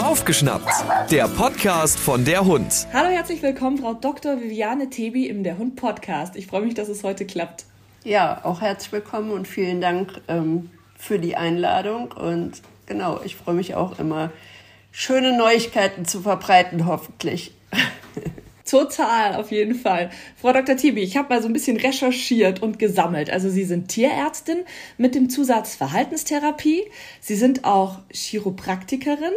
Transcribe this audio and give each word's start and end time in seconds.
Aufgeschnappt, 0.00 0.70
der 1.10 1.26
Podcast 1.26 1.98
von 1.98 2.24
der 2.24 2.44
Hund. 2.44 2.86
Hallo, 2.92 3.08
herzlich 3.08 3.42
willkommen, 3.42 3.78
Frau 3.78 3.94
Dr. 3.94 4.40
Viviane 4.40 4.88
Tebi 4.88 5.26
im 5.26 5.42
Der 5.42 5.58
Hund 5.58 5.74
Podcast. 5.74 6.36
Ich 6.36 6.46
freue 6.46 6.62
mich, 6.62 6.74
dass 6.74 6.88
es 6.88 7.02
heute 7.02 7.26
klappt. 7.26 7.64
Ja, 8.04 8.44
auch 8.44 8.60
herzlich 8.60 8.92
willkommen 8.92 9.32
und 9.32 9.48
vielen 9.48 9.80
Dank 9.80 10.20
ähm, 10.28 10.70
für 10.96 11.18
die 11.18 11.34
Einladung. 11.34 12.12
Und 12.12 12.62
genau, 12.86 13.20
ich 13.24 13.34
freue 13.34 13.56
mich 13.56 13.74
auch 13.74 13.98
immer, 13.98 14.30
schöne 14.92 15.36
Neuigkeiten 15.36 16.04
zu 16.04 16.20
verbreiten, 16.20 16.86
hoffentlich. 16.86 17.52
Total, 18.70 19.34
auf 19.34 19.50
jeden 19.50 19.74
Fall. 19.74 20.10
Frau 20.36 20.52
Dr. 20.52 20.76
Tibi, 20.76 21.02
ich 21.02 21.16
habe 21.16 21.34
mal 21.34 21.42
so 21.42 21.48
ein 21.48 21.52
bisschen 21.52 21.76
recherchiert 21.76 22.62
und 22.62 22.78
gesammelt. 22.78 23.28
Also 23.28 23.50
Sie 23.50 23.64
sind 23.64 23.88
Tierärztin 23.88 24.58
mit 24.96 25.16
dem 25.16 25.28
Zusatz 25.28 25.74
Verhaltenstherapie. 25.74 26.84
Sie 27.20 27.34
sind 27.34 27.64
auch 27.64 27.98
Chiropraktikerin. 28.12 29.32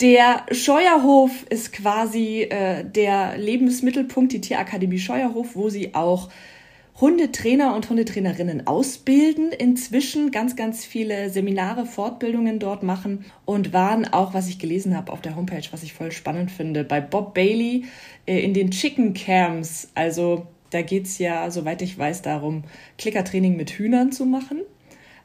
Der 0.00 0.46
Scheuerhof 0.52 1.44
ist 1.50 1.74
quasi 1.74 2.44
äh, 2.44 2.82
der 2.82 3.36
Lebensmittelpunkt, 3.36 4.32
die 4.32 4.40
Tierakademie 4.40 4.98
Scheuerhof, 4.98 5.54
wo 5.54 5.68
Sie 5.68 5.94
auch 5.94 6.30
Hundetrainer 7.00 7.76
und 7.76 7.88
Hundetrainerinnen 7.88 8.66
ausbilden, 8.66 9.52
inzwischen 9.52 10.32
ganz, 10.32 10.56
ganz 10.56 10.84
viele 10.84 11.30
Seminare, 11.30 11.86
Fortbildungen 11.86 12.58
dort 12.58 12.82
machen 12.82 13.24
und 13.44 13.72
waren 13.72 14.04
auch, 14.12 14.34
was 14.34 14.48
ich 14.48 14.58
gelesen 14.58 14.96
habe 14.96 15.12
auf 15.12 15.20
der 15.20 15.36
Homepage, 15.36 15.62
was 15.70 15.84
ich 15.84 15.92
voll 15.92 16.10
spannend 16.10 16.50
finde, 16.50 16.82
bei 16.82 17.00
Bob 17.00 17.34
Bailey 17.34 17.84
äh, 18.26 18.40
in 18.40 18.52
den 18.52 18.72
Chicken 18.72 19.14
Camps. 19.14 19.90
Also 19.94 20.48
da 20.70 20.82
geht 20.82 21.04
es 21.06 21.18
ja, 21.18 21.48
soweit 21.52 21.82
ich 21.82 21.96
weiß, 21.96 22.22
darum, 22.22 22.64
Klickertraining 22.98 23.56
mit 23.56 23.70
Hühnern 23.70 24.10
zu 24.10 24.26
machen. 24.26 24.62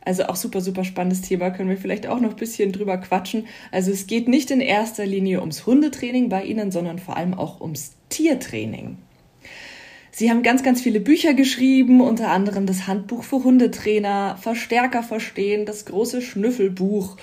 Also 0.05 0.25
auch 0.25 0.35
super, 0.35 0.61
super 0.61 0.83
spannendes 0.83 1.21
Thema, 1.21 1.49
können 1.49 1.69
wir 1.69 1.77
vielleicht 1.77 2.05
auch 2.05 2.19
noch 2.19 2.31
ein 2.31 2.35
bisschen 2.35 2.71
drüber 2.71 2.97
quatschen. 2.97 3.47
Also 3.71 3.89
es 3.89 4.05
geht 4.05 4.27
nicht 4.27 4.51
in 4.51 4.61
erster 4.61 5.07
Linie 5.07 5.39
ums 5.39 5.65
Hundetraining 5.65 6.29
bei 6.29 6.43
Ihnen, 6.43 6.71
sondern 6.71 6.99
vor 6.99 7.17
allem 7.17 7.33
auch 7.33 7.61
ums 7.61 7.93
Tiertraining. 8.09 8.97
Sie 10.15 10.29
haben 10.29 10.43
ganz, 10.43 10.61
ganz 10.61 10.79
viele 10.79 10.99
Bücher 10.99 11.33
geschrieben, 11.33 11.99
unter 11.99 12.29
anderem 12.29 12.67
das 12.67 12.85
Handbuch 12.85 13.23
für 13.23 13.43
Hundetrainer, 13.43 14.37
Verstärker 14.39 15.01
verstehen, 15.01 15.65
das 15.65 15.85
große 15.85 16.21
Schnüffelbuch. 16.21 17.17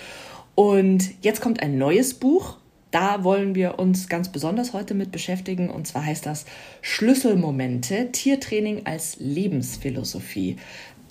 Und 0.56 1.04
jetzt 1.22 1.40
kommt 1.40 1.62
ein 1.62 1.78
neues 1.78 2.14
Buch. 2.14 2.56
Da 2.90 3.22
wollen 3.22 3.54
wir 3.54 3.78
uns 3.78 4.08
ganz 4.08 4.32
besonders 4.32 4.72
heute 4.72 4.94
mit 4.94 5.12
beschäftigen. 5.12 5.70
Und 5.70 5.86
zwar 5.86 6.04
heißt 6.04 6.26
das 6.26 6.46
Schlüsselmomente, 6.82 8.10
Tiertraining 8.10 8.86
als 8.86 9.18
Lebensphilosophie. 9.20 10.56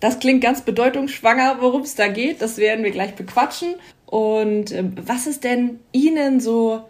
Das 0.02 0.20
klingt 0.20 0.42
ganz 0.42 0.60
bedeutungsschwanger, 0.62 1.60
worum 1.62 1.84
es 1.84 1.96
da 1.96 2.10
geht. 2.10 2.42
Das 2.42 2.58
werden 2.58 2.84
wir 2.84 2.92
gleich 2.92 3.16
bequatschen. 3.16 3.76
Und 4.06 4.74
äh, 4.74 4.84
was 5.06 5.28
ist 5.28 5.46
denn 5.46 5.80
Ihnen 5.94 6.42
so 6.42 6.82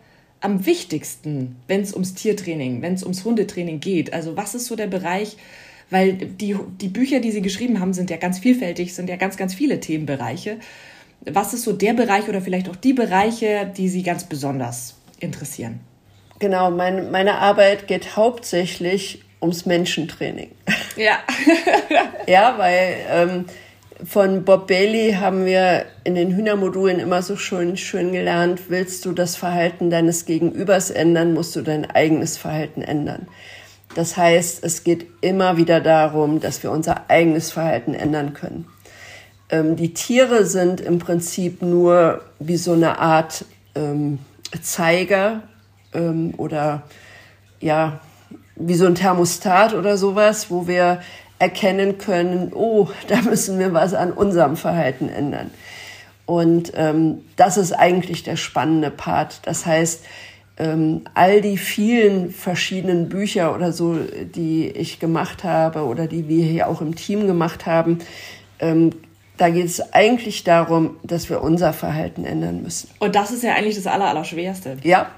am 0.41 0.65
wichtigsten, 0.65 1.57
wenn 1.67 1.81
es 1.81 1.93
ums 1.93 2.13
Tiertraining, 2.13 2.81
wenn 2.81 2.93
es 2.93 3.03
ums 3.03 3.25
Hundetraining 3.25 3.79
geht? 3.79 4.13
Also 4.13 4.37
was 4.37 4.55
ist 4.55 4.65
so 4.65 4.75
der 4.75 4.87
Bereich, 4.87 5.37
weil 5.89 6.13
die, 6.13 6.55
die 6.79 6.87
Bücher, 6.87 7.19
die 7.19 7.31
Sie 7.31 7.41
geschrieben 7.41 7.79
haben, 7.79 7.93
sind 7.93 8.09
ja 8.09 8.17
ganz 8.17 8.39
vielfältig, 8.39 8.93
sind 8.93 9.09
ja 9.09 9.15
ganz, 9.15 9.37
ganz 9.37 9.53
viele 9.53 9.79
Themenbereiche. 9.79 10.57
Was 11.21 11.53
ist 11.53 11.63
so 11.63 11.73
der 11.73 11.93
Bereich 11.93 12.29
oder 12.29 12.41
vielleicht 12.41 12.69
auch 12.69 12.75
die 12.75 12.93
Bereiche, 12.93 13.71
die 13.75 13.89
Sie 13.89 14.03
ganz 14.03 14.23
besonders 14.23 14.95
interessieren? 15.19 15.79
Genau, 16.39 16.71
mein, 16.71 17.11
meine 17.11 17.39
Arbeit 17.39 17.87
geht 17.87 18.15
hauptsächlich 18.15 19.23
ums 19.41 19.65
Menschentraining. 19.65 20.51
Ja. 20.95 21.19
ja, 22.27 22.57
weil 22.57 22.95
ähm, 23.09 23.45
von 24.03 24.45
Bob 24.45 24.67
Bailey 24.67 25.13
haben 25.19 25.45
wir 25.45 25.85
in 26.03 26.15
den 26.15 26.35
Hühnermodulen 26.35 26.99
immer 26.99 27.21
so 27.21 27.35
schön, 27.35 27.75
schön 27.75 28.11
gelernt, 28.11 28.69
willst 28.69 29.05
du 29.05 29.11
das 29.11 29.35
Verhalten 29.35 29.89
deines 29.89 30.25
Gegenübers 30.25 30.89
ändern, 30.89 31.33
musst 31.33 31.55
du 31.55 31.61
dein 31.61 31.89
eigenes 31.89 32.37
Verhalten 32.37 32.81
ändern. 32.81 33.27
Das 33.95 34.15
heißt, 34.15 34.63
es 34.63 34.83
geht 34.83 35.07
immer 35.21 35.57
wieder 35.57 35.81
darum, 35.81 36.39
dass 36.39 36.63
wir 36.63 36.71
unser 36.71 37.09
eigenes 37.09 37.51
Verhalten 37.51 37.93
ändern 37.93 38.33
können. 38.33 38.67
Ähm, 39.49 39.75
die 39.75 39.93
Tiere 39.93 40.45
sind 40.45 40.79
im 40.79 40.99
Prinzip 40.99 41.61
nur 41.61 42.21
wie 42.39 42.57
so 42.57 42.73
eine 42.73 42.99
Art 42.99 43.45
ähm, 43.75 44.19
Zeiger 44.61 45.41
ähm, 45.93 46.33
oder 46.37 46.83
ja, 47.59 47.99
wie 48.55 48.75
so 48.75 48.85
ein 48.85 48.95
Thermostat 48.95 49.73
oder 49.73 49.97
sowas, 49.97 50.49
wo 50.49 50.67
wir 50.67 51.01
erkennen 51.39 51.97
können, 51.97 52.51
oh, 52.53 52.89
da 53.07 53.21
müssen 53.21 53.57
wir 53.59 53.73
was 53.73 53.93
an 53.93 54.11
unserem 54.11 54.55
Verhalten 54.57 55.09
ändern. 55.09 55.51
Und 56.25 56.73
ähm, 56.75 57.23
das 57.37 57.57
ist 57.57 57.71
eigentlich 57.71 58.21
der 58.21 58.35
spannende 58.35 58.91
Part. 58.91 59.41
Das 59.45 59.65
heißt, 59.65 60.05
ähm, 60.57 61.01
all 61.15 61.41
die 61.41 61.57
vielen 61.57 62.29
verschiedenen 62.31 63.09
Bücher 63.09 63.55
oder 63.55 63.71
so, 63.71 63.97
die 64.35 64.67
ich 64.67 64.99
gemacht 64.99 65.43
habe 65.43 65.85
oder 65.85 66.05
die 66.05 66.27
wir 66.27 66.45
hier 66.45 66.67
auch 66.67 66.81
im 66.81 66.95
Team 66.95 67.25
gemacht 67.25 67.65
haben, 67.65 67.99
ähm, 68.59 68.91
da 69.37 69.49
geht 69.49 69.65
es 69.65 69.93
eigentlich 69.93 70.43
darum, 70.43 70.97
dass 71.01 71.29
wir 71.29 71.41
unser 71.41 71.71
Verhalten 71.71 72.25
ändern 72.25 72.61
müssen. 72.61 72.89
Und 72.99 73.15
das 73.15 73.31
ist 73.31 73.41
ja 73.41 73.55
eigentlich 73.55 73.75
das 73.75 73.87
Allerallerschwerste. 73.87 74.77
Ja, 74.83 75.09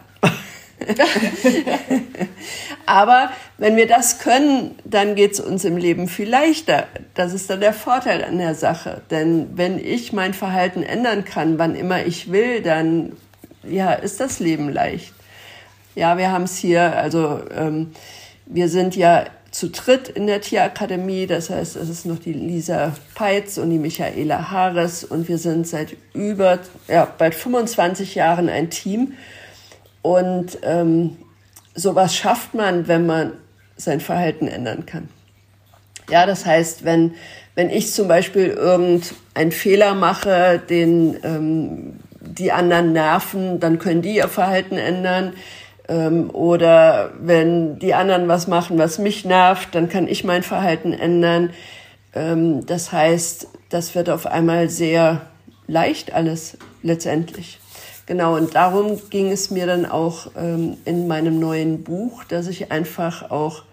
Aber 2.85 3.31
wenn 3.57 3.75
wir 3.75 3.87
das 3.87 4.19
können, 4.19 4.75
dann 4.83 5.15
geht 5.15 5.33
es 5.33 5.39
uns 5.39 5.65
im 5.65 5.77
Leben 5.77 6.07
viel 6.07 6.29
leichter. 6.29 6.87
Das 7.13 7.33
ist 7.33 7.49
dann 7.49 7.61
der 7.61 7.73
Vorteil 7.73 8.23
an 8.23 8.37
der 8.37 8.55
Sache. 8.55 9.01
Denn 9.11 9.49
wenn 9.55 9.77
ich 9.79 10.13
mein 10.13 10.33
Verhalten 10.33 10.83
ändern 10.83 11.25
kann, 11.25 11.59
wann 11.59 11.75
immer 11.75 12.05
ich 12.05 12.31
will, 12.31 12.61
dann 12.61 13.13
ja, 13.63 13.93
ist 13.93 14.19
das 14.19 14.39
Leben 14.39 14.69
leicht. 14.69 15.13
Ja, 15.95 16.17
wir 16.17 16.31
haben 16.31 16.45
es 16.45 16.57
hier, 16.57 16.95
also 16.95 17.41
ähm, 17.55 17.91
wir 18.45 18.69
sind 18.69 18.95
ja 18.95 19.25
zu 19.51 19.69
dritt 19.69 20.07
in 20.07 20.27
der 20.27 20.41
Tierakademie. 20.41 21.27
Das 21.27 21.49
heißt, 21.49 21.75
es 21.75 21.89
ist 21.89 22.05
noch 22.05 22.19
die 22.19 22.33
Lisa 22.33 22.93
Peitz 23.13 23.57
und 23.57 23.69
die 23.69 23.77
Michaela 23.77 24.49
Haares 24.49 25.03
und 25.03 25.27
wir 25.27 25.37
sind 25.37 25.67
seit 25.67 25.95
über, 26.13 26.59
ja, 26.87 27.05
bald 27.17 27.35
25 27.35 28.15
Jahren 28.15 28.49
ein 28.49 28.69
Team. 28.69 29.13
Und 30.01 30.57
ähm, 30.63 31.17
sowas 31.75 32.15
schafft 32.15 32.53
man, 32.53 32.87
wenn 32.87 33.05
man 33.05 33.33
sein 33.77 33.99
Verhalten 33.99 34.47
ändern 34.47 34.85
kann. 34.85 35.09
Ja, 36.09 36.25
das 36.25 36.45
heißt, 36.45 36.83
wenn, 36.83 37.13
wenn 37.55 37.69
ich 37.69 37.93
zum 37.93 38.07
Beispiel 38.07 38.47
irgendeinen 38.47 39.51
Fehler 39.51 39.95
mache, 39.95 40.61
den 40.69 41.17
ähm, 41.23 41.99
die 42.21 42.51
anderen 42.51 42.93
nerven, 42.93 43.59
dann 43.59 43.79
können 43.79 44.01
die 44.01 44.15
ihr 44.15 44.27
Verhalten 44.27 44.77
ändern. 44.77 45.33
Ähm, 45.87 46.29
oder 46.29 47.11
wenn 47.19 47.79
die 47.79 47.93
anderen 47.93 48.27
was 48.27 48.47
machen, 48.47 48.77
was 48.77 48.99
mich 48.99 49.25
nervt, 49.25 49.73
dann 49.73 49.89
kann 49.89 50.07
ich 50.07 50.23
mein 50.23 50.43
Verhalten 50.43 50.93
ändern. 50.93 51.51
Ähm, 52.13 52.65
das 52.65 52.91
heißt, 52.91 53.47
das 53.69 53.95
wird 53.95 54.09
auf 54.09 54.25
einmal 54.25 54.69
sehr 54.69 55.21
leicht 55.67 56.13
alles 56.13 56.57
letztendlich. 56.83 57.59
Genau, 58.11 58.35
und 58.35 58.55
darum 58.55 58.99
ging 59.09 59.31
es 59.31 59.51
mir 59.51 59.65
dann 59.65 59.85
auch 59.85 60.31
ähm, 60.35 60.75
in 60.83 61.07
meinem 61.07 61.39
neuen 61.39 61.85
Buch, 61.85 62.25
dass 62.25 62.47
ich 62.47 62.69
einfach 62.69 63.31
auch 63.31 63.63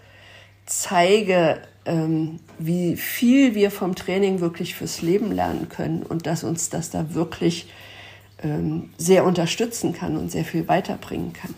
zeige, 0.65 1.61
ähm, 1.85 2.39
wie 2.57 2.95
viel 2.95 3.57
wir 3.57 3.73
vom 3.73 3.97
Training 3.97 4.39
wirklich 4.39 4.77
fürs 4.77 5.03
Leben 5.03 5.33
lernen 5.33 5.69
können 5.69 6.05
und 6.05 6.27
dass 6.29 6.45
uns 6.45 6.71
das 6.71 6.91
da 6.91 7.15
wirklich 7.15 7.69
ähm, 8.41 8.91
sehr 8.97 9.25
unterstützen 9.25 9.93
kann 9.93 10.17
und 10.17 10.31
sehr 10.31 10.45
viel 10.45 10.69
weiterbringen 10.69 11.33
kann. 11.33 11.57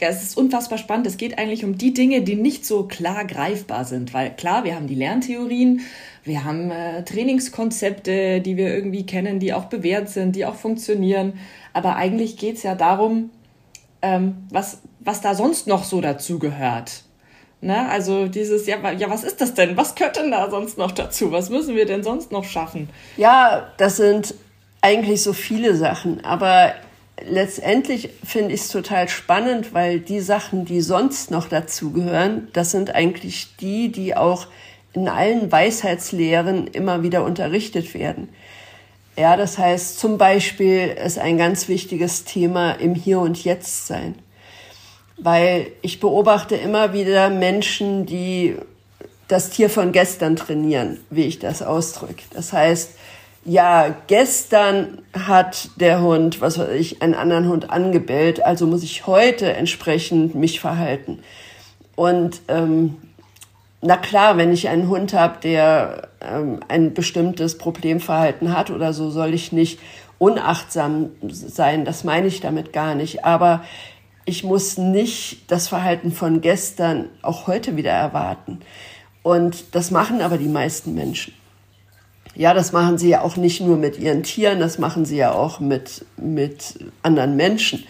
Es 0.00 0.22
ist 0.22 0.36
unfassbar 0.36 0.78
spannend. 0.78 1.06
Es 1.06 1.16
geht 1.16 1.38
eigentlich 1.38 1.64
um 1.64 1.78
die 1.78 1.94
Dinge, 1.94 2.22
die 2.22 2.34
nicht 2.34 2.66
so 2.66 2.84
klar 2.84 3.24
greifbar 3.24 3.84
sind. 3.84 4.12
Weil 4.12 4.34
klar, 4.34 4.64
wir 4.64 4.74
haben 4.74 4.86
die 4.86 4.94
Lerntheorien, 4.94 5.80
wir 6.24 6.44
haben 6.44 6.70
äh, 6.70 7.04
Trainingskonzepte, 7.04 8.40
die 8.40 8.56
wir 8.56 8.74
irgendwie 8.74 9.06
kennen, 9.06 9.38
die 9.38 9.52
auch 9.52 9.66
bewährt 9.66 10.08
sind, 10.08 10.36
die 10.36 10.46
auch 10.46 10.56
funktionieren. 10.56 11.34
Aber 11.72 11.96
eigentlich 11.96 12.36
geht 12.36 12.56
es 12.56 12.62
ja 12.62 12.74
darum, 12.74 13.30
ähm, 14.02 14.46
was, 14.50 14.82
was 15.00 15.20
da 15.20 15.34
sonst 15.34 15.66
noch 15.66 15.84
so 15.84 16.00
dazu 16.00 16.38
gehört. 16.38 17.04
Ne? 17.60 17.88
Also 17.88 18.28
dieses, 18.28 18.66
ja, 18.66 18.76
ja, 18.92 19.08
was 19.08 19.24
ist 19.24 19.40
das 19.40 19.54
denn? 19.54 19.76
Was 19.76 19.94
könnte 19.94 20.20
denn 20.20 20.30
da 20.30 20.50
sonst 20.50 20.76
noch 20.76 20.92
dazu? 20.92 21.32
Was 21.32 21.48
müssen 21.48 21.74
wir 21.74 21.86
denn 21.86 22.02
sonst 22.02 22.30
noch 22.30 22.44
schaffen? 22.44 22.90
Ja, 23.16 23.72
das 23.78 23.96
sind 23.96 24.34
eigentlich 24.82 25.22
so 25.22 25.32
viele 25.32 25.74
Sachen. 25.74 26.22
Aber 26.24 26.74
letztendlich 27.22 28.10
finde 28.24 28.54
ich 28.54 28.62
es 28.62 28.68
total 28.68 29.08
spannend, 29.08 29.72
weil 29.72 30.00
die 30.00 30.20
Sachen, 30.20 30.64
die 30.64 30.80
sonst 30.80 31.30
noch 31.30 31.48
dazu 31.48 31.92
gehören, 31.92 32.48
das 32.52 32.70
sind 32.70 32.94
eigentlich 32.94 33.56
die, 33.60 33.90
die 33.90 34.16
auch 34.16 34.46
in 34.92 35.08
allen 35.08 35.50
Weisheitslehren 35.50 36.68
immer 36.68 37.02
wieder 37.02 37.24
unterrichtet 37.24 37.94
werden. 37.94 38.28
Ja, 39.16 39.36
das 39.36 39.58
heißt 39.58 39.98
zum 39.98 40.18
Beispiel 40.18 40.88
ist 41.04 41.18
ein 41.18 41.38
ganz 41.38 41.68
wichtiges 41.68 42.24
Thema 42.24 42.72
im 42.72 42.94
Hier 42.94 43.20
und 43.20 43.42
Jetzt 43.44 43.86
sein. 43.86 44.16
Weil 45.16 45.68
ich 45.82 46.00
beobachte 46.00 46.56
immer 46.56 46.92
wieder 46.92 47.30
Menschen, 47.30 48.06
die 48.06 48.56
das 49.28 49.50
Tier 49.50 49.70
von 49.70 49.92
gestern 49.92 50.34
trainieren, 50.34 50.98
wie 51.10 51.22
ich 51.22 51.38
das 51.38 51.62
ausdrücke. 51.62 52.24
Das 52.34 52.52
heißt, 52.52 52.90
ja, 53.44 53.94
gestern 54.06 55.02
hat 55.12 55.68
der 55.76 56.00
Hund, 56.00 56.40
was 56.40 56.58
weiß 56.58 56.70
ich, 56.70 57.02
einen 57.02 57.14
anderen 57.14 57.48
Hund 57.48 57.70
angebellt, 57.70 58.44
also 58.44 58.66
muss 58.66 58.82
ich 58.82 59.06
heute 59.06 59.52
entsprechend 59.52 60.34
mich 60.34 60.60
verhalten. 60.60 61.20
Und 61.94 62.40
ähm, 62.48 62.96
na 63.82 63.98
klar, 63.98 64.38
wenn 64.38 64.52
ich 64.52 64.68
einen 64.68 64.88
Hund 64.88 65.12
habe, 65.12 65.40
der 65.42 66.08
ähm, 66.22 66.60
ein 66.68 66.94
bestimmtes 66.94 67.58
Problemverhalten 67.58 68.56
hat 68.56 68.70
oder 68.70 68.94
so, 68.94 69.10
soll 69.10 69.34
ich 69.34 69.52
nicht 69.52 69.78
unachtsam 70.18 71.10
sein. 71.28 71.84
Das 71.84 72.02
meine 72.02 72.26
ich 72.26 72.40
damit 72.40 72.72
gar 72.72 72.94
nicht. 72.94 73.26
Aber 73.26 73.62
ich 74.24 74.42
muss 74.42 74.78
nicht 74.78 75.50
das 75.50 75.68
Verhalten 75.68 76.12
von 76.12 76.40
gestern 76.40 77.10
auch 77.20 77.46
heute 77.46 77.76
wieder 77.76 77.92
erwarten. 77.92 78.60
Und 79.22 79.74
das 79.74 79.90
machen 79.90 80.22
aber 80.22 80.38
die 80.38 80.48
meisten 80.48 80.94
Menschen. 80.94 81.34
Ja, 82.34 82.52
das 82.52 82.72
machen 82.72 82.98
sie 82.98 83.10
ja 83.10 83.20
auch 83.22 83.36
nicht 83.36 83.60
nur 83.60 83.76
mit 83.76 83.98
ihren 83.98 84.22
Tieren, 84.24 84.58
das 84.58 84.78
machen 84.78 85.04
sie 85.04 85.16
ja 85.16 85.32
auch 85.32 85.60
mit, 85.60 86.04
mit 86.16 86.74
anderen 87.02 87.36
Menschen. 87.36 87.86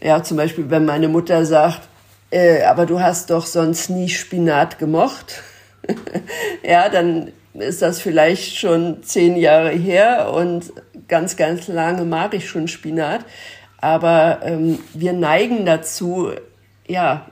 Ja, 0.00 0.22
zum 0.22 0.36
Beispiel, 0.36 0.70
wenn 0.70 0.84
meine 0.84 1.08
Mutter 1.08 1.44
sagt, 1.44 1.88
äh, 2.30 2.62
aber 2.62 2.86
du 2.86 3.00
hast 3.00 3.30
doch 3.30 3.46
sonst 3.46 3.90
nie 3.90 4.08
Spinat 4.08 4.78
gemocht. 4.78 5.42
ja, 6.62 6.88
dann 6.88 7.32
ist 7.54 7.82
das 7.82 8.00
vielleicht 8.00 8.56
schon 8.56 9.02
zehn 9.02 9.36
Jahre 9.36 9.70
her 9.70 10.32
und 10.32 10.72
ganz, 11.08 11.36
ganz 11.36 11.68
lange 11.68 12.04
mag 12.04 12.34
ich 12.34 12.48
schon 12.48 12.68
Spinat. 12.68 13.24
Aber 13.78 14.40
ähm, 14.42 14.78
wir 14.94 15.12
neigen 15.12 15.66
dazu, 15.66 16.30
ja, 16.86 17.26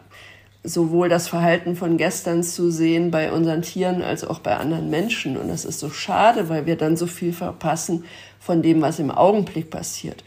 sowohl 0.65 1.11
das 1.11 1.29
Verhalten 1.29 1.77
von 1.77 1.99
gestern 1.99 2.43
zu 2.43 2.71
sehen 2.71 3.11
bei 3.11 3.31
unseren 3.31 3.61
Tieren 3.61 4.03
als 4.03 4.25
auch 4.25 4.39
bei 4.39 4.57
anderen 4.57 4.89
Menschen. 4.89 5.37
Und 5.37 5.49
das 5.49 5.67
ist 5.67 5.79
so 5.79 5.91
schade, 5.91 6.49
weil 6.49 6.65
wir 6.65 6.77
dann 6.77 6.97
so 6.97 7.07
viel 7.07 7.35
verpassen 7.35 8.05
von 8.41 8.63
dem, 8.63 8.81
was 8.81 8.99
im 8.99 9.11
Augenblick 9.11 9.69
passiert. 9.71 10.25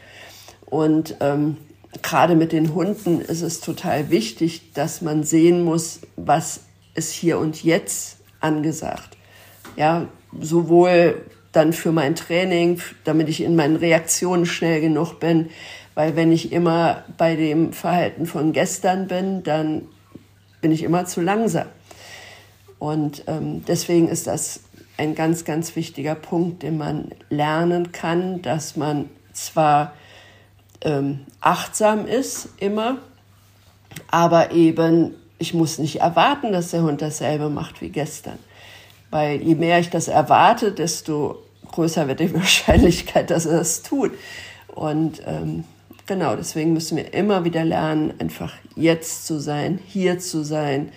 Und 0.66 1.16
ähm, 1.22 1.57
gerade 2.04 2.36
mit 2.36 2.51
den 2.51 2.75
Hunden 2.75 3.19
ist 3.19 3.42
es 3.42 3.62
total 3.62 4.12
wichtig, 4.12 4.74
dass 4.74 5.01
man 5.01 5.24
sehen 5.24 5.63
muss, 5.63 6.01
was 6.16 6.62
ist 6.94 7.12
hier 7.12 7.40
und 7.40 7.63
jetzt 7.63 8.18
angesagt. 8.40 9.18
Ja, 9.75 10.07
sowohl 10.40 11.25
dann 11.51 11.74
für 11.74 11.92
mein 11.92 12.16
Training, 12.16 12.80
damit 13.04 13.30
ich 13.30 13.42
in 13.42 13.56
meinen 13.56 13.75
Reaktionen 13.75 14.45
schnell 14.45 14.81
genug 14.81 15.19
bin, 15.19 15.50
weil 15.95 16.16
wenn 16.16 16.31
ich 16.31 16.51
immer 16.51 17.04
bei 17.18 17.36
dem 17.36 17.74
Verhalten 17.74 18.28
von 18.28 18.51
gestern 18.51 19.07
bin, 19.07 19.42
dann 19.42 19.88
bin 20.62 20.71
ich 20.71 20.83
immer 20.83 21.06
zu 21.06 21.21
langsam. 21.21 21.68
Und 22.80 23.24
ähm, 23.27 23.65
deswegen 23.65 24.07
ist 24.07 24.27
das 24.27 24.62
ein 24.98 25.15
ganz, 25.15 25.45
ganz 25.45 25.75
wichtiger 25.75 26.15
Punkt, 26.15 26.63
den 26.63 26.77
man 26.77 27.12
lernen 27.30 27.92
kann, 27.92 28.42
dass 28.42 28.75
man 28.75 29.09
zwar 29.33 29.94
ähm, 30.81 31.25
achtsam 31.42 32.06
ist 32.06 32.50
immer, 32.59 32.98
aber 34.09 34.51
eben 34.51 35.15
ich 35.39 35.54
muss 35.54 35.77
nicht 35.77 36.01
erwarten, 36.01 36.51
dass 36.51 36.71
der 36.71 36.81
Hund 36.81 37.01
dasselbe 37.01 37.50
macht 37.50 37.81
wie 37.81 37.89
gestern. 37.89 38.39
Weil 39.09 39.42
je 39.42 39.56
mehr 39.56 39.80
ich 39.80 39.89
das 39.89 40.07
erwarte, 40.07 40.71
desto 40.71 41.44
größer 41.71 42.07
wird 42.07 42.19
die 42.19 42.33
Wahrscheinlichkeit, 42.33 43.30
dass 43.30 43.45
er 43.45 43.59
das 43.59 43.83
tut. 43.83 44.12
Und 44.68 45.21
ähm, 45.25 45.63
genau, 46.07 46.36
deswegen 46.36 46.74
müssen 46.74 46.98
wir 46.98 47.13
immer 47.13 47.44
wieder 47.45 47.63
lernen, 47.63 48.13
einfach 48.19 48.54
jetzt 48.75 49.27
zu 49.27 49.39
sein, 49.39 49.80
hier 49.86 50.18
zu 50.19 50.44
sein, 50.44 50.92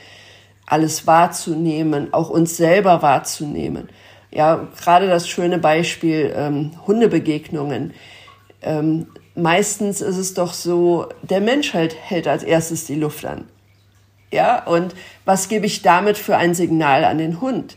alles 0.67 1.07
wahrzunehmen, 1.07 2.15
auch 2.15 2.31
uns 2.31 2.57
selber 2.57 3.03
wahrzunehmen. 3.03 3.89
Ja, 4.31 4.69
gerade 4.81 5.09
das 5.09 5.29
schöne 5.29 5.59
Beispiel 5.59 6.33
ähm, 6.35 6.71
Hundebegegnungen. 6.87 7.93
Ähm, 8.63 9.09
meistens 9.35 10.01
ist 10.01 10.17
es 10.17 10.35
doch 10.35 10.53
so, 10.53 11.09
der 11.23 11.41
Mensch 11.41 11.75
halt 11.75 11.97
hält 12.01 12.29
als 12.29 12.45
erstes 12.45 12.87
die 12.87 12.95
Luft 12.95 13.25
an. 13.25 13.47
Ja, 14.33 14.65
und 14.65 14.95
was 15.25 15.49
gebe 15.49 15.67
ich 15.67 15.83
damit 15.83 16.17
für 16.17 16.37
ein 16.37 16.55
Signal 16.55 17.05
an 17.05 17.19
den 17.19 17.41
Hund? 17.41 17.77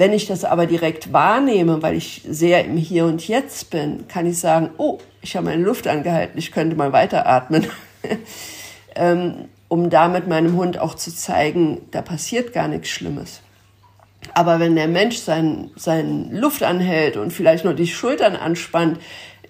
Wenn 0.00 0.14
ich 0.14 0.26
das 0.26 0.46
aber 0.46 0.64
direkt 0.64 1.12
wahrnehme, 1.12 1.82
weil 1.82 1.94
ich 1.94 2.22
sehr 2.26 2.64
im 2.64 2.78
Hier 2.78 3.04
und 3.04 3.28
Jetzt 3.28 3.68
bin, 3.68 4.08
kann 4.08 4.24
ich 4.24 4.38
sagen, 4.38 4.70
oh, 4.78 4.96
ich 5.20 5.36
habe 5.36 5.44
meine 5.44 5.62
Luft 5.62 5.86
angehalten, 5.86 6.38
ich 6.38 6.52
könnte 6.52 6.74
mal 6.74 6.94
weiteratmen, 6.94 7.66
ähm, 8.94 9.50
um 9.68 9.90
damit 9.90 10.26
meinem 10.26 10.56
Hund 10.56 10.78
auch 10.78 10.94
zu 10.94 11.14
zeigen, 11.14 11.82
da 11.90 12.00
passiert 12.00 12.54
gar 12.54 12.66
nichts 12.66 12.88
Schlimmes. 12.88 13.42
Aber 14.32 14.58
wenn 14.58 14.74
der 14.74 14.88
Mensch 14.88 15.18
seinen, 15.18 15.70
seinen 15.76 16.34
Luft 16.34 16.62
anhält 16.62 17.18
und 17.18 17.30
vielleicht 17.30 17.66
nur 17.66 17.74
die 17.74 17.86
Schultern 17.86 18.36
anspannt, 18.36 18.98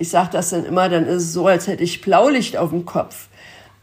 ich 0.01 0.09
sage 0.09 0.31
das 0.33 0.51
dann 0.51 0.65
immer, 0.65 0.89
dann 0.89 1.07
ist 1.07 1.23
es 1.23 1.33
so, 1.33 1.47
als 1.47 1.69
hätte 1.69 1.85
ich 1.85 2.01
Blaulicht 2.01 2.57
auf 2.57 2.71
dem 2.71 2.87
Kopf. 2.87 3.29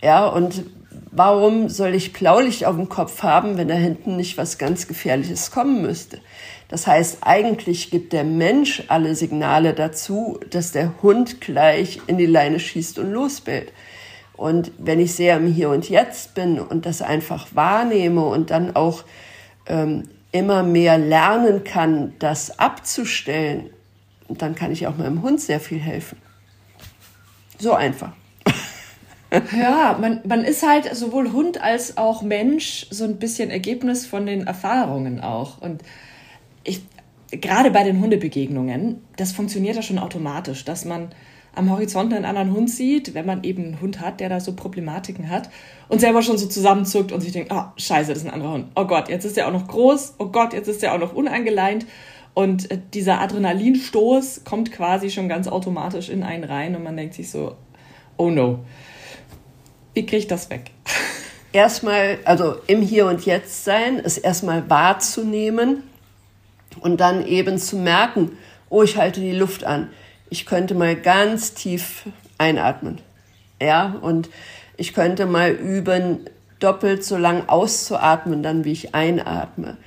Ja, 0.03 0.27
und 0.27 0.65
warum 1.11 1.69
soll 1.69 1.95
ich 1.95 2.11
Blaulicht 2.11 2.65
auf 2.65 2.75
dem 2.75 2.89
Kopf 2.89 3.23
haben, 3.23 3.57
wenn 3.57 3.69
da 3.69 3.75
hinten 3.75 4.17
nicht 4.17 4.37
was 4.37 4.57
ganz 4.57 4.89
Gefährliches 4.89 5.49
kommen 5.51 5.81
müsste? 5.81 6.19
Das 6.69 6.85
heißt, 6.85 7.19
eigentlich 7.21 7.91
gibt 7.91 8.11
der 8.11 8.25
Mensch 8.25 8.83
alle 8.89 9.15
Signale 9.15 9.73
dazu, 9.73 10.39
dass 10.49 10.73
der 10.73 11.01
Hund 11.01 11.39
gleich 11.39 12.01
in 12.07 12.17
die 12.17 12.25
Leine 12.25 12.59
schießt 12.59 12.99
und 12.99 13.11
losbellt. 13.11 13.71
Und 14.35 14.71
wenn 14.77 14.99
ich 14.99 15.13
sehr 15.13 15.37
im 15.37 15.51
Hier 15.51 15.69
und 15.69 15.89
Jetzt 15.89 16.35
bin 16.35 16.59
und 16.59 16.85
das 16.85 17.01
einfach 17.01 17.47
wahrnehme 17.53 18.23
und 18.23 18.51
dann 18.51 18.75
auch 18.75 19.03
ähm, 19.65 20.09
immer 20.31 20.61
mehr 20.61 20.97
lernen 20.97 21.63
kann, 21.63 22.13
das 22.19 22.59
abzustellen, 22.59 23.69
dann 24.29 24.53
kann 24.53 24.71
ich 24.71 24.87
auch 24.87 24.97
meinem 24.97 25.21
Hund 25.21 25.39
sehr 25.39 25.59
viel 25.59 25.79
helfen. 25.79 26.17
So 27.57 27.73
einfach. 27.73 28.11
ja, 29.57 29.97
man, 29.99 30.21
man 30.25 30.43
ist 30.43 30.63
halt 30.67 30.93
sowohl 30.95 31.31
Hund 31.31 31.61
als 31.61 31.97
auch 31.97 32.21
Mensch 32.21 32.87
so 32.91 33.05
ein 33.05 33.17
bisschen 33.17 33.49
Ergebnis 33.49 34.05
von 34.05 34.25
den 34.25 34.45
Erfahrungen 34.45 35.21
auch. 35.21 35.59
Und 35.59 35.81
ich, 36.67 36.81
gerade 37.31 37.71
bei 37.71 37.83
den 37.83 37.99
Hundebegegnungen, 38.01 39.01
das 39.15 39.31
funktioniert 39.31 39.75
ja 39.75 39.81
schon 39.81 39.99
automatisch, 39.99 40.65
dass 40.65 40.85
man 40.85 41.09
am 41.55 41.71
Horizont 41.71 42.13
einen 42.13 42.25
anderen 42.25 42.53
Hund 42.53 42.69
sieht, 42.69 43.15
wenn 43.15 43.25
man 43.25 43.43
eben 43.43 43.63
einen 43.63 43.81
Hund 43.81 43.99
hat, 43.99 44.19
der 44.19 44.29
da 44.29 44.39
so 44.39 44.53
Problematiken 44.53 45.29
hat 45.29 45.49
und 45.89 45.99
selber 45.99 46.21
schon 46.21 46.37
so 46.37 46.47
zusammenzuckt 46.47 47.11
und 47.11 47.21
sich 47.21 47.31
denkt, 47.31 47.51
oh, 47.51 47.63
scheiße, 47.77 48.09
das 48.09 48.19
ist 48.19 48.27
ein 48.27 48.33
anderer 48.33 48.53
Hund. 48.53 48.67
Oh 48.75 48.85
Gott, 48.85 49.09
jetzt 49.09 49.25
ist 49.25 49.37
der 49.37 49.47
auch 49.47 49.51
noch 49.51 49.67
groß. 49.67 50.15
Oh 50.19 50.27
Gott, 50.27 50.53
jetzt 50.53 50.67
ist 50.67 50.83
der 50.83 50.93
auch 50.93 50.99
noch 50.99 51.13
unangeleint. 51.13 51.87
Und 52.35 52.69
äh, 52.69 52.79
dieser 52.93 53.19
Adrenalinstoß 53.21 54.43
kommt 54.43 54.71
quasi 54.71 55.09
schon 55.09 55.27
ganz 55.27 55.47
automatisch 55.47 56.09
in 56.09 56.21
einen 56.21 56.43
rein 56.43 56.75
und 56.75 56.83
man 56.83 56.95
denkt 56.95 57.15
sich 57.15 57.31
so, 57.31 57.55
oh 58.17 58.29
no, 58.29 58.59
wie 59.95 60.05
kriege 60.05 60.17
ich 60.17 60.27
das 60.27 60.51
weg? 60.51 60.69
Erstmal, 61.51 62.19
also 62.25 62.57
im 62.67 62.83
Hier 62.83 63.07
und 63.07 63.25
Jetzt 63.25 63.65
sein, 63.65 63.97
ist 63.97 64.19
erstmal 64.19 64.69
wahrzunehmen 64.69 65.81
und 66.79 66.99
dann 66.99 67.25
eben 67.25 67.57
zu 67.57 67.77
merken, 67.77 68.37
oh, 68.69 68.83
ich 68.83 68.97
halte 68.97 69.21
die 69.21 69.31
Luft 69.31 69.63
an. 69.63 69.89
Ich 70.29 70.45
könnte 70.45 70.75
mal 70.75 70.95
ganz 70.95 71.53
tief 71.53 72.03
einatmen. 72.37 72.99
Ja, 73.61 73.95
und 74.01 74.29
ich 74.75 74.93
könnte 74.93 75.25
mal 75.25 75.51
üben, 75.51 76.29
doppelt 76.59 77.03
so 77.03 77.17
lang 77.17 77.47
auszuatmen, 77.47 78.43
dann 78.43 78.65
wie 78.65 78.71
ich 78.71 78.93
einatme. 78.93 79.77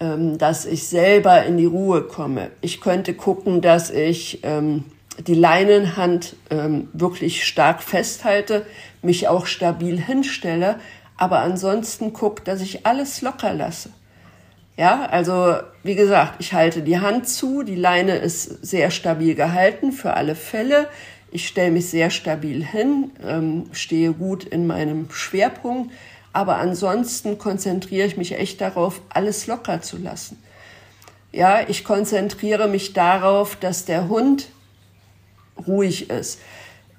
Ähm, 0.00 0.38
dass 0.38 0.66
ich 0.66 0.88
selber 0.88 1.44
in 1.44 1.56
die 1.56 1.66
Ruhe 1.66 2.02
komme. 2.02 2.50
Ich 2.60 2.80
könnte 2.80 3.14
gucken, 3.14 3.60
dass 3.60 3.90
ich 3.90 4.40
ähm, 4.42 4.84
die 5.26 5.34
Leinenhand 5.34 6.34
ähm, 6.50 6.88
wirklich 6.92 7.44
stark 7.44 7.82
festhalte, 7.82 8.66
mich 9.02 9.28
auch 9.28 9.46
stabil 9.46 10.00
hinstelle, 10.00 10.80
aber 11.16 11.40
ansonsten 11.40 12.12
gucke, 12.12 12.42
dass 12.42 12.60
ich 12.60 12.86
alles 12.86 13.22
locker 13.22 13.54
lasse. 13.54 13.90
Ja, 14.76 15.06
also 15.06 15.56
wie 15.82 15.94
gesagt, 15.94 16.36
ich 16.40 16.52
halte 16.52 16.82
die 16.82 16.98
Hand 16.98 17.28
zu, 17.28 17.62
die 17.62 17.76
Leine 17.76 18.16
ist 18.16 18.66
sehr 18.66 18.90
stabil 18.90 19.34
gehalten 19.34 19.92
für 19.92 20.14
alle 20.14 20.34
Fälle. 20.34 20.88
Ich 21.30 21.46
stelle 21.46 21.70
mich 21.70 21.88
sehr 21.88 22.10
stabil 22.10 22.64
hin, 22.64 23.10
ähm, 23.24 23.66
stehe 23.72 24.12
gut 24.12 24.44
in 24.44 24.66
meinem 24.66 25.10
Schwerpunkt 25.10 25.90
aber 26.34 26.56
ansonsten 26.56 27.38
konzentriere 27.38 28.08
ich 28.08 28.16
mich 28.16 28.32
echt 28.32 28.60
darauf, 28.60 29.00
alles 29.08 29.46
locker 29.46 29.80
zu 29.80 29.96
lassen. 29.96 30.36
Ja, 31.30 31.60
ich 31.68 31.84
konzentriere 31.84 32.66
mich 32.66 32.92
darauf, 32.92 33.54
dass 33.54 33.84
der 33.84 34.08
Hund 34.08 34.48
ruhig 35.66 36.10
ist. 36.10 36.40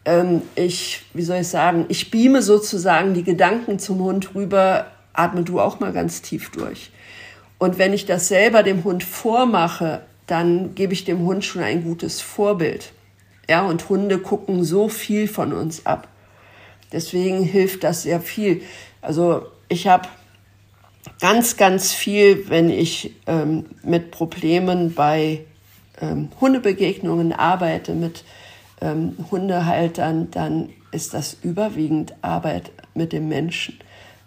Ähm, 0.05 0.41
ich, 0.55 1.03
wie 1.13 1.21
soll 1.21 1.41
ich 1.41 1.49
sagen, 1.49 1.85
ich 1.89 2.11
beame 2.11 2.41
sozusagen 2.41 3.13
die 3.13 3.23
Gedanken 3.23 3.77
zum 3.77 3.99
Hund 3.99 4.35
rüber, 4.35 4.87
atme 5.11 5.43
du 5.43 5.59
auch 5.59 5.81
mal 5.81 5.91
ganz 5.91 6.21
tief 6.21 6.49
durch. 6.51 6.91
Und 7.65 7.79
wenn 7.79 7.93
ich 7.93 8.05
das 8.05 8.27
selber 8.27 8.61
dem 8.61 8.83
Hund 8.83 9.03
vormache, 9.03 10.01
dann 10.27 10.75
gebe 10.75 10.93
ich 10.93 11.03
dem 11.03 11.21
Hund 11.21 11.43
schon 11.43 11.63
ein 11.63 11.83
gutes 11.83 12.21
Vorbild. 12.21 12.91
Ja, 13.49 13.65
und 13.65 13.89
Hunde 13.89 14.19
gucken 14.19 14.63
so 14.63 14.87
viel 14.87 15.27
von 15.27 15.51
uns 15.51 15.83
ab. 15.87 16.07
Deswegen 16.91 17.41
hilft 17.41 17.83
das 17.83 18.03
sehr 18.03 18.21
viel. 18.21 18.61
Also 19.01 19.47
ich 19.67 19.87
habe 19.87 20.07
ganz, 21.19 21.57
ganz 21.57 21.91
viel, 21.91 22.47
wenn 22.49 22.69
ich 22.69 23.15
ähm, 23.25 23.65
mit 23.81 24.11
Problemen 24.11 24.93
bei 24.93 25.43
ähm, 25.99 26.29
Hundebegegnungen 26.39 27.33
arbeite, 27.33 27.95
mit 27.95 28.25
ähm, 28.79 29.17
Hundehaltern, 29.31 30.29
dann 30.29 30.69
ist 30.91 31.15
das 31.15 31.35
überwiegend 31.41 32.13
Arbeit 32.21 32.71
mit 32.93 33.11
dem 33.11 33.27
Menschen. 33.27 33.79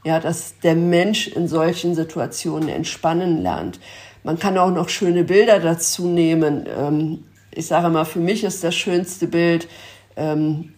Ja, 0.04 0.20
dass 0.20 0.58
der 0.60 0.74
Mensch 0.74 1.28
in 1.28 1.48
solchen 1.48 1.94
Situationen 1.94 2.68
entspannen 2.68 3.42
lernt. 3.42 3.80
Man 4.22 4.38
kann 4.38 4.58
auch 4.58 4.70
noch 4.70 4.88
schöne 4.88 5.24
Bilder 5.24 5.58
dazu 5.58 6.06
nehmen. 6.06 6.66
Ähm, 6.68 7.24
ich 7.50 7.66
sage 7.66 7.88
mal, 7.88 8.04
für 8.04 8.20
mich 8.20 8.44
ist 8.44 8.62
das 8.62 8.74
schönste 8.74 9.26
Bild 9.26 9.68
ähm, 10.16 10.74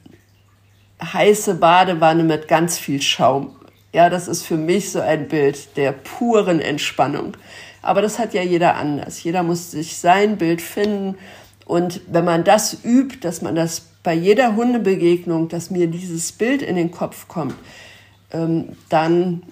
heiße 1.03 1.55
Badewanne 1.57 2.25
mit 2.25 2.49
ganz 2.49 2.79
viel 2.79 3.03
Schaum. 3.03 3.57
Ja, 3.93 4.09
das 4.09 4.29
ist 4.29 4.45
für 4.45 4.57
mich 4.57 4.93
so 4.93 5.01
ein 5.01 5.29
Bild 5.29 5.77
der 5.77 5.93
puren 5.93 6.61
Entspannung. 6.61 7.37
Aber 7.83 8.03
das 8.03 8.19
hat 8.19 8.35
ja 8.35 8.43
jeder 8.43 8.77
anders. 8.77 9.23
Jeder 9.23 9.43
muss 9.43 9.71
sich 9.71 9.97
sein 9.97 10.37
Bild 10.37 10.63
finden. 10.63 11.17
Und 11.65 12.01
wenn 12.07 12.25
man 12.25 12.45
das 12.45 12.85
übt, 12.85 13.19
dass 13.21 13.43
man 13.43 13.55
das 13.55 13.83
bei 14.03 14.15
jeder 14.15 14.57
Hundebegegnung, 14.57 15.49
dass 15.49 15.71
mir 15.71 15.87
dieses 15.87 16.33
Bild 16.33 16.63
in 16.63 16.77
den 16.77 16.91
Kopf 16.91 17.29
kommt, 17.29 17.55
ähm, 18.33 18.71
dann 18.89 19.43